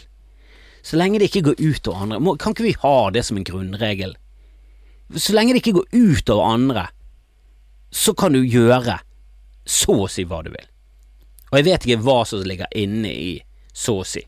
Så 0.82 0.98
lenge 0.98 1.20
det 1.22 1.30
ikke 1.30 1.52
går 1.52 1.60
ut 1.62 1.88
over 1.88 2.02
andre. 2.02 2.18
Må, 2.20 2.34
kan 2.36 2.54
ikke 2.54 2.66
vi 2.66 2.74
ha 2.82 2.96
det 3.14 3.22
som 3.26 3.38
en 3.38 3.46
grunnregel? 3.46 4.16
Så 5.14 5.34
lenge 5.36 5.54
det 5.54 5.62
ikke 5.62 5.78
går 5.78 5.88
ut 5.92 6.30
over 6.32 6.48
andre, 6.48 6.86
så 7.92 8.14
kan 8.16 8.32
du 8.32 8.40
gjøre 8.40 8.98
så 9.68 9.94
å 10.04 10.10
si 10.10 10.24
hva 10.24 10.40
du 10.42 10.50
vil. 10.54 10.68
Og 11.50 11.58
jeg 11.58 11.66
vet 11.68 11.86
ikke 11.86 12.04
hva 12.06 12.22
som 12.26 12.42
ligger 12.46 12.70
inne 12.78 13.10
i 13.12 13.32
så 13.76 13.98
å 14.00 14.06
si, 14.08 14.22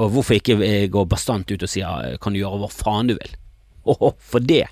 og 0.00 0.14
hvorfor 0.14 0.38
ikke 0.38 0.88
gå 0.92 1.04
bastant 1.10 1.50
ut 1.50 1.62
og 1.64 1.70
si 1.70 1.82
ja, 1.82 1.92
kan 2.22 2.32
du 2.34 2.40
gjøre 2.40 2.62
hva 2.62 2.70
faen 2.72 3.10
du 3.10 3.16
vil. 3.18 3.36
Åh, 3.92 4.14
for 4.18 4.44
det 4.44 4.64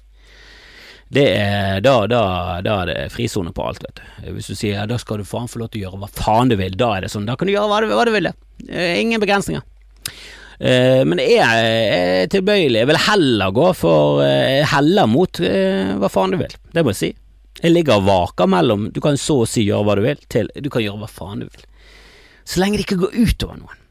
det 1.09 1.27
er, 1.39 1.81
da, 1.85 1.95
da, 2.11 2.23
da 2.67 2.81
er 2.83 2.89
det 2.91 2.97
frisone 3.15 3.53
på 3.55 3.67
alt, 3.69 3.85
vet 3.85 4.01
du. 4.01 4.33
Hvis 4.35 4.51
du 4.51 4.57
sier 4.59 4.81
ja, 4.81 4.87
da 4.91 4.99
skal 4.99 5.23
du 5.23 5.29
faen 5.29 5.47
få 5.51 5.61
lov 5.63 5.71
til 5.71 5.85
å 5.85 5.87
gjøre 5.87 6.01
hva 6.03 6.09
faen 6.11 6.51
du 6.51 6.57
vil, 6.59 6.75
da 6.79 6.97
er 6.97 7.07
det 7.07 7.13
sånn, 7.13 7.29
da 7.29 7.37
kan 7.39 7.47
du 7.47 7.55
gjøre 7.55 7.71
hva 7.71 7.79
du, 7.85 7.93
hva 7.95 8.07
du 8.09 8.13
vil. 8.17 8.33
Ingen 8.67 9.23
begrensninger. 9.23 9.63
Uh, 10.57 11.05
men 11.05 11.21
jeg 11.21 11.45
er 11.45 12.31
tilbøyelig. 12.33 12.81
Jeg 12.81 12.89
vil 12.89 13.03
heller 13.11 13.53
gå 13.53 13.67
for 13.77 14.23
uh, 14.25 14.63
Heller 14.71 15.09
mot 15.11 15.41
uh, 15.45 15.97
hva 16.01 16.09
faen 16.09 16.33
du 16.33 16.41
vil. 16.41 16.55
Det 16.73 16.85
må 16.85 16.95
jeg 16.95 17.01
si. 17.03 17.11
Jeg 17.61 17.73
ligger 17.73 18.01
og 18.01 18.07
vaker 18.09 18.49
mellom 18.53 18.91
Du 18.93 19.03
kan 19.05 19.17
så 19.21 19.39
å 19.43 19.49
si 19.49 19.65
gjøre 19.65 19.85
hva 19.85 19.97
du 19.99 20.05
vil, 20.05 20.23
til 20.33 20.49
du 20.61 20.71
kan 20.73 20.85
gjøre 20.85 21.05
hva 21.05 21.11
faen 21.13 21.45
du 21.45 21.49
vil. 21.49 21.67
Så 22.47 22.63
lenge 22.63 22.81
det 22.81 22.87
ikke 22.87 23.03
går 23.05 23.17
utover 23.17 23.61
noen. 23.61 23.83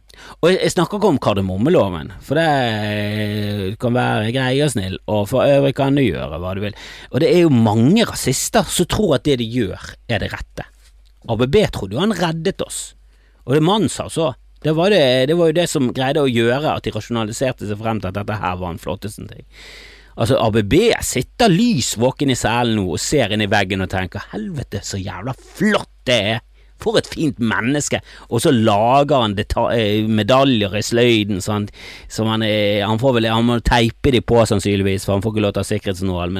Og 0.41 0.51
jeg, 0.51 0.71
snakker 0.73 0.99
ikke 0.99 1.09
om 1.13 1.19
kardemommeloven, 1.21 2.11
for 2.23 2.37
det 2.39 3.75
kan 3.81 3.95
være 3.95 4.33
grei 4.35 4.53
og 4.65 4.71
snill, 4.73 4.97
og 5.11 5.27
for 5.31 5.47
øvrig 5.47 5.73
kan 5.77 5.97
du 5.97 6.03
gjøre 6.03 6.39
hva 6.41 6.53
du 6.57 6.63
vil. 6.65 6.77
Og 7.11 7.23
det 7.23 7.31
er 7.31 7.43
jo 7.45 7.53
mange 7.53 8.05
rasister 8.07 8.67
som 8.69 8.89
tror 8.91 9.17
at 9.17 9.25
det 9.27 9.39
de 9.41 9.49
gjør, 9.49 9.93
er 10.11 10.23
det 10.23 10.31
rette. 10.33 10.67
ABB 11.29 11.57
trodde 11.73 11.97
jo 11.97 12.03
han 12.03 12.15
reddet 12.15 12.61
oss, 12.65 12.93
og 13.45 13.57
det 13.57 13.63
Manns 13.65 13.99
altså. 14.03 14.33
Det 14.65 14.73
var, 14.73 14.89
det, 14.89 15.27
det 15.29 15.35
var 15.37 15.51
jo 15.51 15.53
det 15.59 15.67
som 15.69 15.91
greide 15.93 16.23
å 16.25 16.29
gjøre 16.29 16.71
at 16.71 16.85
de 16.87 16.93
rasjonaliserte 16.95 17.67
seg 17.69 17.77
frem 17.77 17.99
til 18.01 18.09
at 18.09 18.15
dette 18.17 18.37
her 18.41 18.55
var 18.57 18.71
en 18.73 18.81
flotteste 18.81 19.27
ting. 19.29 19.45
Altså, 20.15 20.39
ABB 20.41 20.73
sitter 21.05 21.51
lys 21.51 21.91
våken 22.01 22.31
i 22.33 22.37
selen 22.39 22.79
nå 22.79 22.85
og 22.95 23.01
ser 23.03 23.35
inn 23.35 23.43
i 23.45 23.49
veggen 23.51 23.83
og 23.85 23.91
tenker 23.91 24.25
helvete 24.31 24.81
så 24.81 24.97
jævla 24.97 25.35
flott 25.37 25.91
det 26.07 26.17
er 26.31 26.41
for 26.81 26.99
et 26.99 27.09
fint 27.09 27.39
menneske! 27.39 28.01
Og 28.29 28.43
så 28.43 28.53
lager 28.53 29.23
han 29.23 29.35
eh, 29.37 30.07
medaljer 30.07 30.75
i 30.77 30.83
sløyden, 30.85 31.43
sånn, 31.43 31.67
så 32.11 32.27
han, 32.29 32.45
han, 32.45 33.01
får 33.01 33.17
vel 33.17 33.29
Han 33.31 33.47
må 33.49 33.59
teipe 33.65 34.13
de 34.13 34.21
på, 34.21 34.41
sannsynligvis, 34.47 35.07
for 35.07 35.17
han 35.17 35.25
får 35.25 35.35
ikke 35.35 35.45
lov 35.45 35.55
til 35.55 35.63
å 35.63 35.65
ha 35.65 35.71
sikkerhetsnål. 35.71 36.35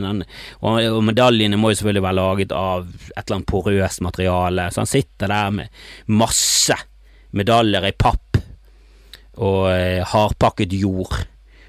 Og, 0.61 0.81
og, 0.89 0.99
medaljene 1.05 1.59
må 1.59 1.71
jo 1.71 1.79
selvfølgelig 1.81 2.07
være 2.07 2.19
laget 2.21 2.55
av 2.55 2.89
et 2.89 3.23
eller 3.23 3.37
annet 3.39 3.51
porøst 3.51 4.03
materiale, 4.05 4.69
så 4.71 4.83
han 4.83 4.91
sitter 4.91 5.31
der 5.31 5.55
med 5.61 5.85
masse 6.11 6.77
medaljer 7.35 7.89
i 7.89 7.95
papp 7.99 8.39
og 9.35 9.71
eh, 9.73 10.03
hardpakket 10.07 10.75
jord 10.79 11.17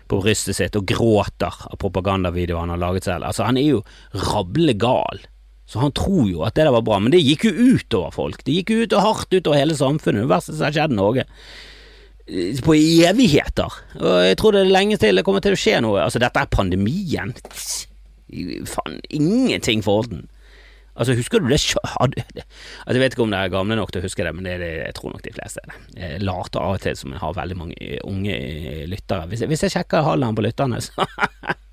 på 0.06 0.20
brystet 0.22 0.58
sitt 0.58 0.76
og 0.78 0.86
gråter 0.86 1.62
av 1.66 1.78
propagandavideoer 1.82 2.62
han 2.62 2.74
har 2.76 2.82
laget 2.82 3.08
selv. 3.08 3.26
Altså, 3.26 3.46
han 3.48 3.58
er 3.58 3.72
jo 3.72 3.80
rablende 4.28 4.76
gal. 4.78 5.24
Så 5.66 5.82
han 5.82 5.94
tror 5.98 6.28
jo 6.30 6.44
at 6.46 6.54
det 6.54 6.66
der 6.68 6.74
var 6.74 6.84
bra, 6.86 7.00
men 7.02 7.10
det 7.14 7.24
gikk 7.24 7.48
jo 7.48 7.74
utover 7.74 8.14
folk. 8.14 8.44
Det 8.46 8.60
gikk 8.60 8.70
jo 8.70 8.84
ut 8.84 8.94
og 8.94 9.02
hardt 9.02 9.34
utover 9.34 9.58
hele 9.58 9.78
samfunnet, 9.78 10.22
det 10.22 10.30
verste 10.30 10.54
som 10.54 10.68
har 10.68 10.76
skjedd 10.76 10.94
Norge. 10.94 11.26
På 12.66 12.74
evigheter. 12.74 13.80
Og 13.98 14.14
jeg 14.28 14.38
tror 14.38 14.54
det 14.54 14.62
er 14.62 14.70
lenge 14.70 14.98
til 15.02 15.18
det 15.18 15.26
kommer 15.26 15.42
til 15.42 15.56
å 15.56 15.58
skje 15.58 15.80
noe. 15.82 16.04
Altså, 16.04 16.22
dette 16.22 16.42
er 16.42 16.54
pandemien. 16.54 17.34
Faen, 18.70 18.98
ingenting 19.10 19.82
for 19.86 20.06
den. 20.10 20.24
Altså, 20.96 21.12
husker 21.18 21.42
du 21.42 21.50
det 21.50 21.58
altså, 22.00 22.22
Jeg 22.88 23.02
vet 23.02 23.14
ikke 23.14 23.26
om 23.26 23.34
dere 23.34 23.50
er 23.50 23.52
gamle 23.52 23.76
nok 23.76 23.92
til 23.92 24.00
å 24.00 24.06
huske 24.06 24.24
det, 24.24 24.32
men 24.38 24.46
det, 24.48 24.56
det, 24.62 24.70
jeg 24.80 24.96
tror 24.96 25.12
nok 25.12 25.26
de 25.26 25.34
fleste 25.34 25.62
er 25.62 25.72
det. 25.72 25.80
Jeg 25.98 26.24
later 26.24 26.62
av 26.62 26.78
og 26.78 26.82
til 26.86 26.96
som 26.98 27.12
jeg 27.12 27.22
har 27.22 27.36
veldig 27.36 27.58
mange 27.58 27.90
unge 28.06 28.38
lyttere. 28.88 29.28
Hvis 29.30 29.44
jeg, 29.44 29.52
hvis 29.52 29.66
jeg 29.66 29.76
sjekker 29.76 30.06
halvdelen 30.06 30.38
på 30.38 30.46
lytterne, 30.46 30.80
så 30.86 31.06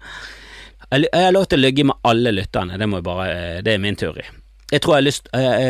Jeg 0.93 1.09
har 1.25 1.33
lov 1.33 1.47
til 1.49 1.57
å 1.57 1.63
ligge 1.63 1.85
med 1.89 2.05
alle 2.05 2.33
lytterne, 2.35 2.77
det, 2.77 2.87
bare, 3.01 3.61
det 3.65 3.73
er 3.73 3.81
min 3.81 3.97
teori. 3.97 4.25
Jeg 4.73 4.81
tror 4.81 4.95
jeg 4.95 5.01
har 5.01 5.05
lyst 5.05 5.29
jeg, 5.33 5.69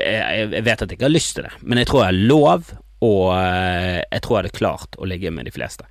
jeg, 0.00 0.46
jeg, 0.52 0.62
vet 0.64 0.82
at 0.82 0.90
jeg 0.90 0.96
ikke 0.96 1.06
har 1.06 1.12
lyst 1.12 1.34
til 1.36 1.46
det, 1.46 1.52
men 1.60 1.80
jeg 1.80 1.88
tror 1.90 2.02
jeg 2.02 2.10
har 2.10 2.30
lov, 2.30 2.70
og 3.04 3.24
eh, 3.36 3.98
jeg 4.04 4.22
tror 4.24 4.36
jeg 4.36 4.42
hadde 4.42 4.58
klart 4.58 4.98
å 5.00 5.08
ligge 5.08 5.32
med 5.32 5.48
de 5.48 5.52
fleste 5.54 5.88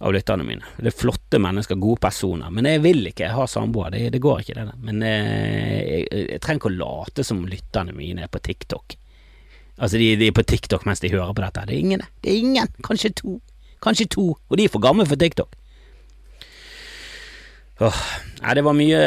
av 0.00 0.14
lytterne 0.16 0.44
mine. 0.44 0.64
Det 0.80 0.88
er 0.88 0.96
flotte 0.96 1.40
mennesker, 1.42 1.76
gode 1.80 2.00
personer, 2.00 2.52
men 2.52 2.68
jeg 2.68 2.80
vil 2.84 3.10
ikke 3.10 3.28
ha 3.36 3.44
samboer, 3.48 3.92
det, 3.92 4.06
det, 4.14 4.22
går 4.24 4.40
ikke 4.40 4.56
det. 4.56 4.66
Men 4.80 5.04
eh, 5.04 5.80
jeg, 5.84 6.06
jeg, 6.30 6.40
trenger 6.40 6.62
ikke 6.62 6.72
å 6.72 6.78
late 6.78 7.26
som 7.28 7.44
lytterne 7.48 7.96
mine 7.96 8.24
er 8.24 8.32
på 8.32 8.40
TikTok. 8.44 8.96
Altså, 9.76 10.00
de, 10.00 10.14
de, 10.20 10.30
er 10.30 10.36
på 10.36 10.44
TikTok 10.48 10.88
mens 10.88 11.04
de 11.04 11.12
hører 11.12 11.36
på 11.36 11.44
dette. 11.44 11.66
Det 11.68 11.76
er 11.76 11.84
ingen, 11.84 12.04
det 12.24 12.32
er 12.32 12.40
ingen, 12.40 12.72
kanskje 12.84 13.12
to, 13.20 13.36
kanskje 13.84 14.08
to, 14.16 14.26
og 14.36 14.56
de 14.56 14.64
er 14.64 14.72
for 14.72 14.84
gamle 14.84 15.04
for 15.08 15.20
TikTok. 15.20 15.59
Åh, 17.80 18.00
nei, 18.42 18.54
det 18.58 18.62
var 18.66 18.76
mye, 18.76 19.00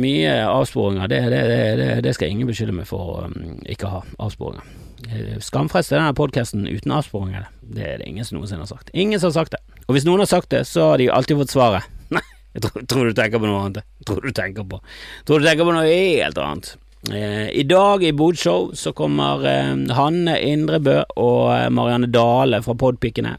mye 0.00 0.32
avsporinger. 0.48 1.08
Det, 1.12 1.18
det, 1.32 1.40
det, 1.76 1.88
det, 2.06 2.14
skal 2.16 2.32
ingen 2.32 2.48
beskylde 2.48 2.72
meg 2.72 2.88
for 2.88 3.10
å 3.12 3.26
um, 3.28 3.58
ikke 3.68 3.90
ha 3.92 4.00
avsporinger. 4.24 4.64
Eh, 5.10 5.34
Skamfrelst 5.44 5.92
er 5.92 6.00
denne 6.00 6.16
podkasten 6.16 6.64
uten 6.64 6.94
avsporinger. 6.96 7.50
Det 7.60 7.84
er 7.84 8.00
det 8.00 8.08
ingen 8.08 8.24
som 8.24 8.38
noensinne 8.38 8.64
har 8.64 8.70
sagt. 8.72 8.88
Ingen 8.96 9.20
som 9.20 9.28
har 9.28 9.42
sagt 9.42 9.58
det. 9.58 9.60
Og 9.84 9.98
hvis 9.98 10.08
noen 10.08 10.24
har 10.24 10.30
sagt 10.30 10.48
det, 10.54 10.64
så 10.64 10.92
har 10.92 11.02
de 11.02 11.10
alltid 11.12 11.42
fått 11.42 11.52
svaret. 11.52 11.92
Nei, 12.16 12.24
jeg 12.56 12.64
tror, 12.64 12.88
tror, 12.88 13.10
du 13.10 13.20
tenker 13.20 13.42
på 13.42 13.50
noe 13.50 13.66
annet. 13.66 13.84
Tror 14.08 14.24
du 14.24 14.32
tenker 14.32 14.64
på 14.64 14.80
Tror 15.28 15.44
du 15.44 15.50
tenker 15.50 15.68
på 15.68 15.76
noe 15.76 15.84
helt 15.84 16.40
annet. 16.40 16.72
Eh, 17.12 17.50
I 17.50 17.62
dag 17.62 18.04
i 18.04 18.12
Bodshow 18.12 18.70
så 18.74 18.92
kommer 18.92 19.44
eh, 19.46 19.94
Hanne 19.94 20.40
Indrebø 20.42 20.98
og 21.22 21.52
eh, 21.54 21.68
Marianne 21.70 22.08
Dale 22.10 22.62
fra 22.64 22.74
Podpikene. 22.74 23.36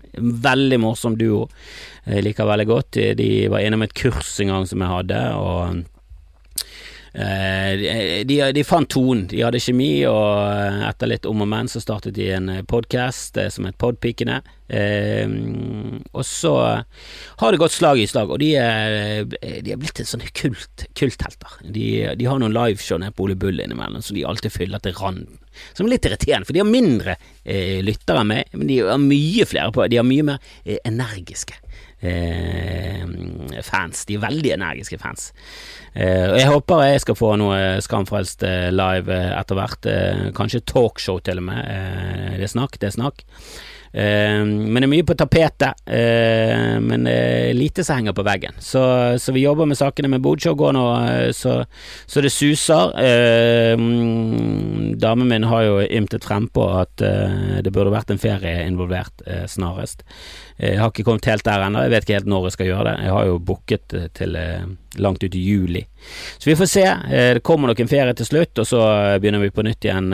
Veldig 0.48 0.80
morsom 0.80 1.18
duo. 1.20 1.48
Jeg 2.08 2.24
liker 2.24 2.48
veldig 2.48 2.68
godt. 2.70 3.00
De 3.20 3.30
var 3.52 3.66
innom 3.66 3.84
et 3.84 3.96
kurs 3.98 4.38
en 4.40 4.54
gang 4.54 4.68
som 4.70 4.84
jeg 4.84 4.94
hadde, 4.94 5.22
og 5.36 5.84
de, 7.18 8.24
de, 8.30 8.36
de, 8.54 8.64
fant 8.68 8.90
tonen. 8.90 9.26
De 9.32 9.42
hadde 9.42 9.62
kjemi, 9.64 10.06
og 10.10 10.84
etter 10.86 11.10
litt 11.10 11.26
om 11.30 11.42
og 11.42 11.50
men 11.50 11.70
så 11.72 11.82
startet 11.82 12.16
de 12.18 12.30
en 12.36 12.52
podkast 12.70 13.40
som 13.54 13.66
het 13.66 13.78
Podpikene. 13.82 14.42
Eh, 14.68 15.26
og 16.12 16.26
så 16.28 16.54
har 17.40 17.52
det 17.52 17.62
gått 17.62 17.76
slag 17.76 18.02
i 18.02 18.08
slag, 18.10 18.32
og 18.34 18.42
de 18.44 18.52
er, 18.60 19.26
de 19.26 19.74
er 19.74 19.80
blitt 19.80 20.02
en 20.04 20.10
sånn 20.10 20.26
kult, 20.36 20.88
kulthelter. 20.98 21.60
De, 21.64 21.88
de, 22.20 22.28
har 22.28 22.42
noen 22.42 22.56
liveshow 22.56 23.00
nede 23.02 23.16
på 23.16 23.28
Ole 23.28 23.38
Bull 23.40 23.62
innimellom, 23.64 24.04
så 24.04 24.16
de 24.18 24.26
alltid 24.28 24.54
fyller 24.54 24.84
til 24.84 24.98
randen. 25.00 25.40
Som 25.74 25.88
er 25.88 25.96
litt 25.96 26.06
irriterende, 26.06 26.46
for 26.46 26.54
de 26.54 26.62
har 26.62 26.70
mindre 26.70 27.16
eh, 27.42 27.80
lyttere 27.86 28.22
enn 28.22 28.34
meg, 28.34 28.52
men 28.54 28.70
de 28.70 28.82
har 28.86 29.02
mye 29.02 29.48
flere 29.50 29.74
på. 29.74 29.88
De 29.90 29.98
har 30.02 30.06
mye 30.08 30.28
mer 30.28 30.52
eh, 30.66 30.82
energiske 30.86 31.58
eh, 32.02 33.04
fans. 33.66 34.06
De 34.06 34.18
er 34.18 34.24
veldig 34.24 34.54
energiske 34.58 35.00
fans. 35.02 35.32
Eh, 35.94 36.28
og 36.30 36.38
Jeg 36.40 36.52
håper 36.52 36.84
jeg 36.86 37.06
skal 37.06 37.18
få 37.18 37.32
noe 37.42 37.82
Skamfrelst 37.84 38.44
eh, 38.48 38.70
live 38.74 39.14
eh, 39.14 39.34
etter 39.40 39.60
hvert. 39.60 39.90
Eh, 39.90 40.28
kanskje 40.38 40.66
talkshow 40.68 41.20
til 41.24 41.42
og 41.42 41.50
med. 41.50 41.64
det 42.38 42.46
er 42.46 42.54
snakk, 42.54 42.80
det 42.82 42.92
er 42.92 42.98
snakk. 43.00 43.26
Eh, 43.92 44.44
men 44.44 44.82
det 44.82 44.88
er 44.88 44.92
mye 44.92 45.06
på 45.08 45.16
tapetet, 45.18 45.84
eh, 45.86 46.78
men 46.84 47.08
lite 47.58 47.86
som 47.86 48.00
henger 48.00 48.16
på 48.18 48.26
veggen. 48.28 48.58
Så, 48.60 48.82
så 49.22 49.36
vi 49.36 49.46
jobber 49.46 49.70
med 49.70 49.80
sakene 49.80 50.12
med 50.12 50.24
bodshow 50.26 50.58
går 50.60 50.76
nå 50.78 50.86
eh, 51.08 51.30
så, 51.36 51.60
så, 52.06 52.24
det 52.24 52.34
suser. 52.34 52.96
damen 54.98 55.30
min 55.30 55.48
har 55.48 55.64
jo 55.64 55.80
ymtet 55.82 56.26
frempå 56.26 56.66
at 56.82 56.98
det 56.98 57.72
burde 57.74 57.94
vært 57.94 58.12
en 58.12 58.22
ferie 58.22 58.66
involvert 58.68 59.24
snarest. 59.50 60.04
Jeg 60.58 60.80
har 60.82 60.92
ikke 60.92 61.06
kommet 61.06 61.28
helt 61.30 61.46
der 61.46 61.64
ennå, 61.68 61.84
jeg 61.86 61.94
vet 61.94 62.06
ikke 62.06 62.18
helt 62.18 62.32
når 62.32 62.48
jeg 62.48 62.58
skal 62.58 62.72
gjøre 62.72 62.88
det. 62.90 62.96
Jeg 63.06 63.14
har 63.14 63.28
jo 63.30 63.40
booket 63.50 63.98
til 64.18 64.38
langt 64.98 65.24
ut 65.24 65.36
i 65.38 65.44
juli. 65.44 65.84
Så 66.38 66.50
vi 66.50 66.56
får 66.60 66.70
se. 66.72 66.86
Det 67.10 67.44
kommer 67.44 67.68
nok 67.72 67.80
en 67.84 67.92
ferie 67.92 68.14
til 68.18 68.26
slutt, 68.30 68.60
og 68.62 68.68
så 68.70 68.82
begynner 69.22 69.42
vi 69.44 69.52
på 69.56 69.66
nytt 69.68 69.86
igjen 69.88 70.08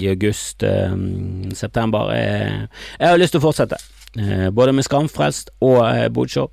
i 0.00 0.08
august-september. 0.10 2.02
Jeg 2.16 3.06
har 3.06 3.18
lyst 3.20 3.32
til 3.36 3.42
å 3.42 3.46
fortsette. 3.48 3.78
Eh, 4.18 4.50
både 4.50 4.72
med 4.74 4.82
Skamfrelst 4.82 5.52
og 5.62 5.84
eh, 5.84 6.08
Bodshow. 6.10 6.48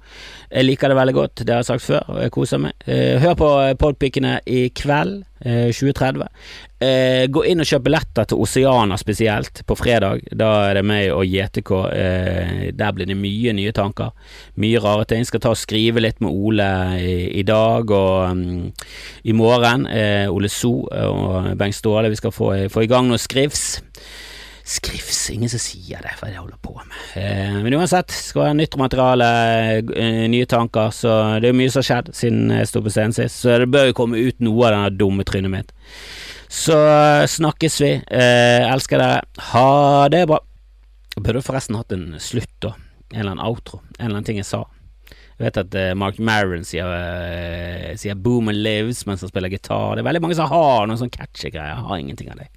Jeg 0.51 0.67
liker 0.67 0.91
det 0.91 0.97
veldig 0.99 1.13
godt, 1.15 1.41
det 1.41 1.55
har 1.55 1.63
jeg 1.63 1.71
sagt 1.71 1.87
før, 1.87 2.03
og 2.13 2.19
jeg 2.21 2.33
koser 2.35 2.61
meg. 2.61 2.75
Eh, 2.85 3.17
hør 3.17 3.33
på 3.39 3.49
Podpikene 3.81 4.37
i 4.45 4.67
kveld, 4.69 5.23
2030. 5.37 6.25
Gå 7.29 7.41
inn 7.45 7.61
og 7.61 7.67
kjøp 7.69 7.83
billetter 7.85 8.25
til 8.25 8.39
Oceana 8.41 8.95
spesielt, 8.97 9.61
på 9.69 9.75
fredag. 9.77 10.23
Da 10.33 10.47
er 10.65 10.79
det 10.79 10.83
meg 10.89 11.11
og 11.13 11.29
JTK. 11.29 11.71
Der 12.73 12.95
blir 12.97 13.05
det 13.05 13.19
mye 13.21 13.53
nye 13.53 13.73
tanker. 13.75 14.15
Mye 14.57 14.81
rare 14.81 15.05
ting. 15.05 15.27
Skal 15.29 15.43
ta 15.45 15.53
og 15.53 15.61
skrive 15.61 16.01
litt 16.01 16.17
med 16.25 16.33
Ole 16.33 16.71
i 17.29 17.45
dag 17.45 17.85
og 17.85 18.31
um, 18.33 18.73
i 19.23 19.37
morgen. 19.37 19.85
Ole 20.33 20.49
So 20.49 20.89
og 20.89 21.53
Bengt 21.61 21.77
Ståle. 21.77 22.09
Vi 22.09 22.17
skal 22.17 22.33
få, 22.33 22.55
få 22.73 22.87
i 22.87 22.89
gang 22.89 23.05
noe 23.05 23.21
skrivs. 23.21 23.67
Skrifs, 24.67 25.29
ingen 25.31 25.47
som 25.47 25.61
sier 25.63 26.01
det, 26.03 26.11
hva 26.19 26.27
jeg 26.27 26.41
holder 26.41 26.59
på 26.59 26.73
med. 26.75 26.95
Eh, 27.21 27.55
men 27.63 27.77
uansett, 27.77 28.11
skal 28.11 28.49
være 28.49 28.57
nytt 28.59 28.75
materiale, 28.79 29.27
eh, 29.95 30.25
nye 30.27 30.47
tanker, 30.49 30.91
så 30.91 31.13
det 31.39 31.53
er 31.53 31.55
mye 31.55 31.71
som 31.71 31.79
har 31.79 31.87
skjedd 31.87 32.11
siden 32.17 32.51
jeg 32.51 32.67
sto 32.67 32.81
på 32.83 32.91
scenen 32.91 33.15
sist, 33.15 33.39
så 33.45 33.55
det 33.63 33.69
bør 33.71 33.89
jo 33.89 33.97
komme 34.01 34.19
ut 34.19 34.43
noe 34.43 34.67
av 34.67 34.75
denne 34.75 34.97
dumme 34.99 35.23
trynet 35.27 35.53
mitt. 35.53 35.71
Så 36.51 36.75
eh, 36.75 37.23
snakkes 37.31 37.81
vi. 37.81 37.93
Eh, 37.95 38.67
elsker 38.67 38.99
dere. 38.99 39.23
Ha 39.53 40.07
det 40.11 40.25
bra. 40.27 40.41
Jeg 41.15 41.23
burde 41.25 41.43
forresten 41.45 41.79
hatt 41.79 41.95
en 41.95 42.09
slutt, 42.23 42.51
da. 42.63 42.75
En 43.13 43.21
eller 43.21 43.37
annen 43.37 43.47
outro. 43.47 43.81
En 43.97 44.05
eller 44.05 44.17
annen 44.17 44.27
ting 44.27 44.39
jeg 44.41 44.47
sa. 44.51 44.65
Jeg 45.37 45.45
vet 45.45 45.59
at 45.61 45.75
uh, 45.77 45.91
Mark 45.97 46.17
Maron 46.17 46.63
sier, 46.65 46.87
uh, 46.89 47.91
sier 47.99 48.17
'Boom 48.17 48.49
and 48.49 48.63
Lives' 48.65 49.03
mens 49.05 49.21
han 49.21 49.29
spiller 49.29 49.53
gitar. 49.53 49.95
Det 49.95 50.01
er 50.01 50.09
veldig 50.09 50.23
mange 50.25 50.37
som 50.39 50.49
har 50.49 50.87
noen 50.89 50.97
sånn 50.97 51.13
catchy 51.13 51.51
greier. 51.53 51.75
Jeg 51.75 51.85
har 51.89 52.01
ingenting 52.01 52.31
av 52.33 52.41
det. 52.41 52.49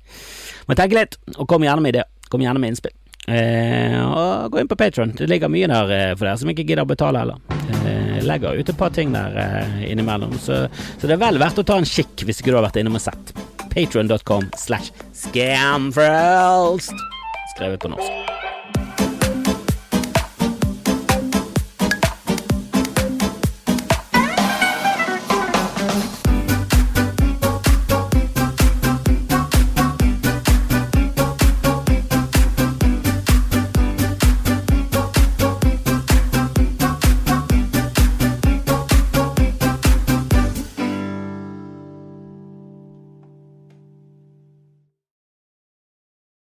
Men 0.68 0.80
tenk 0.80 0.96
litt, 0.96 1.20
og 1.36 1.48
kom 1.50 1.66
gjerne 1.66 1.84
med 1.84 1.94
ideer. 1.94 2.08
Kom 2.32 2.40
gjerne 2.40 2.62
med 2.62 2.72
innspill. 2.72 2.96
Eh, 3.28 4.00
og 4.00 4.50
gå 4.52 4.62
inn 4.62 4.70
på 4.70 4.78
Patron. 4.80 5.12
Det 5.16 5.28
ligger 5.28 5.52
mye 5.52 5.68
der 5.70 5.92
eh, 5.94 6.14
for 6.16 6.26
dere 6.26 6.40
som 6.40 6.50
ikke 6.50 6.64
gidder 6.64 6.86
å 6.86 6.90
betale 6.90 7.20
heller. 7.22 7.38
Eh, 7.84 8.18
legger 8.24 8.58
ut 8.58 8.72
et 8.72 8.80
par 8.80 8.94
ting 8.96 9.12
der 9.14 9.36
eh, 9.38 9.78
innimellom, 9.92 10.34
så, 10.40 10.64
så, 10.96 11.06
det 11.06 11.14
er 11.16 11.22
vel 11.22 11.40
verdt 11.42 11.60
å 11.60 11.66
ta 11.66 11.78
en 11.80 11.88
kikk 11.88 12.24
hvis 12.26 12.42
ikke 12.42 12.54
du 12.54 12.60
har 12.60 12.66
vært 12.66 12.80
innom 12.82 12.98
og 12.98 13.04
sett. 13.04 13.34
Patron.com 13.70 14.50
slash 14.58 14.90
scamfrelst. 15.14 17.08
Skrevet 17.54 17.82
på 17.82 17.92
norsk. 17.92 18.39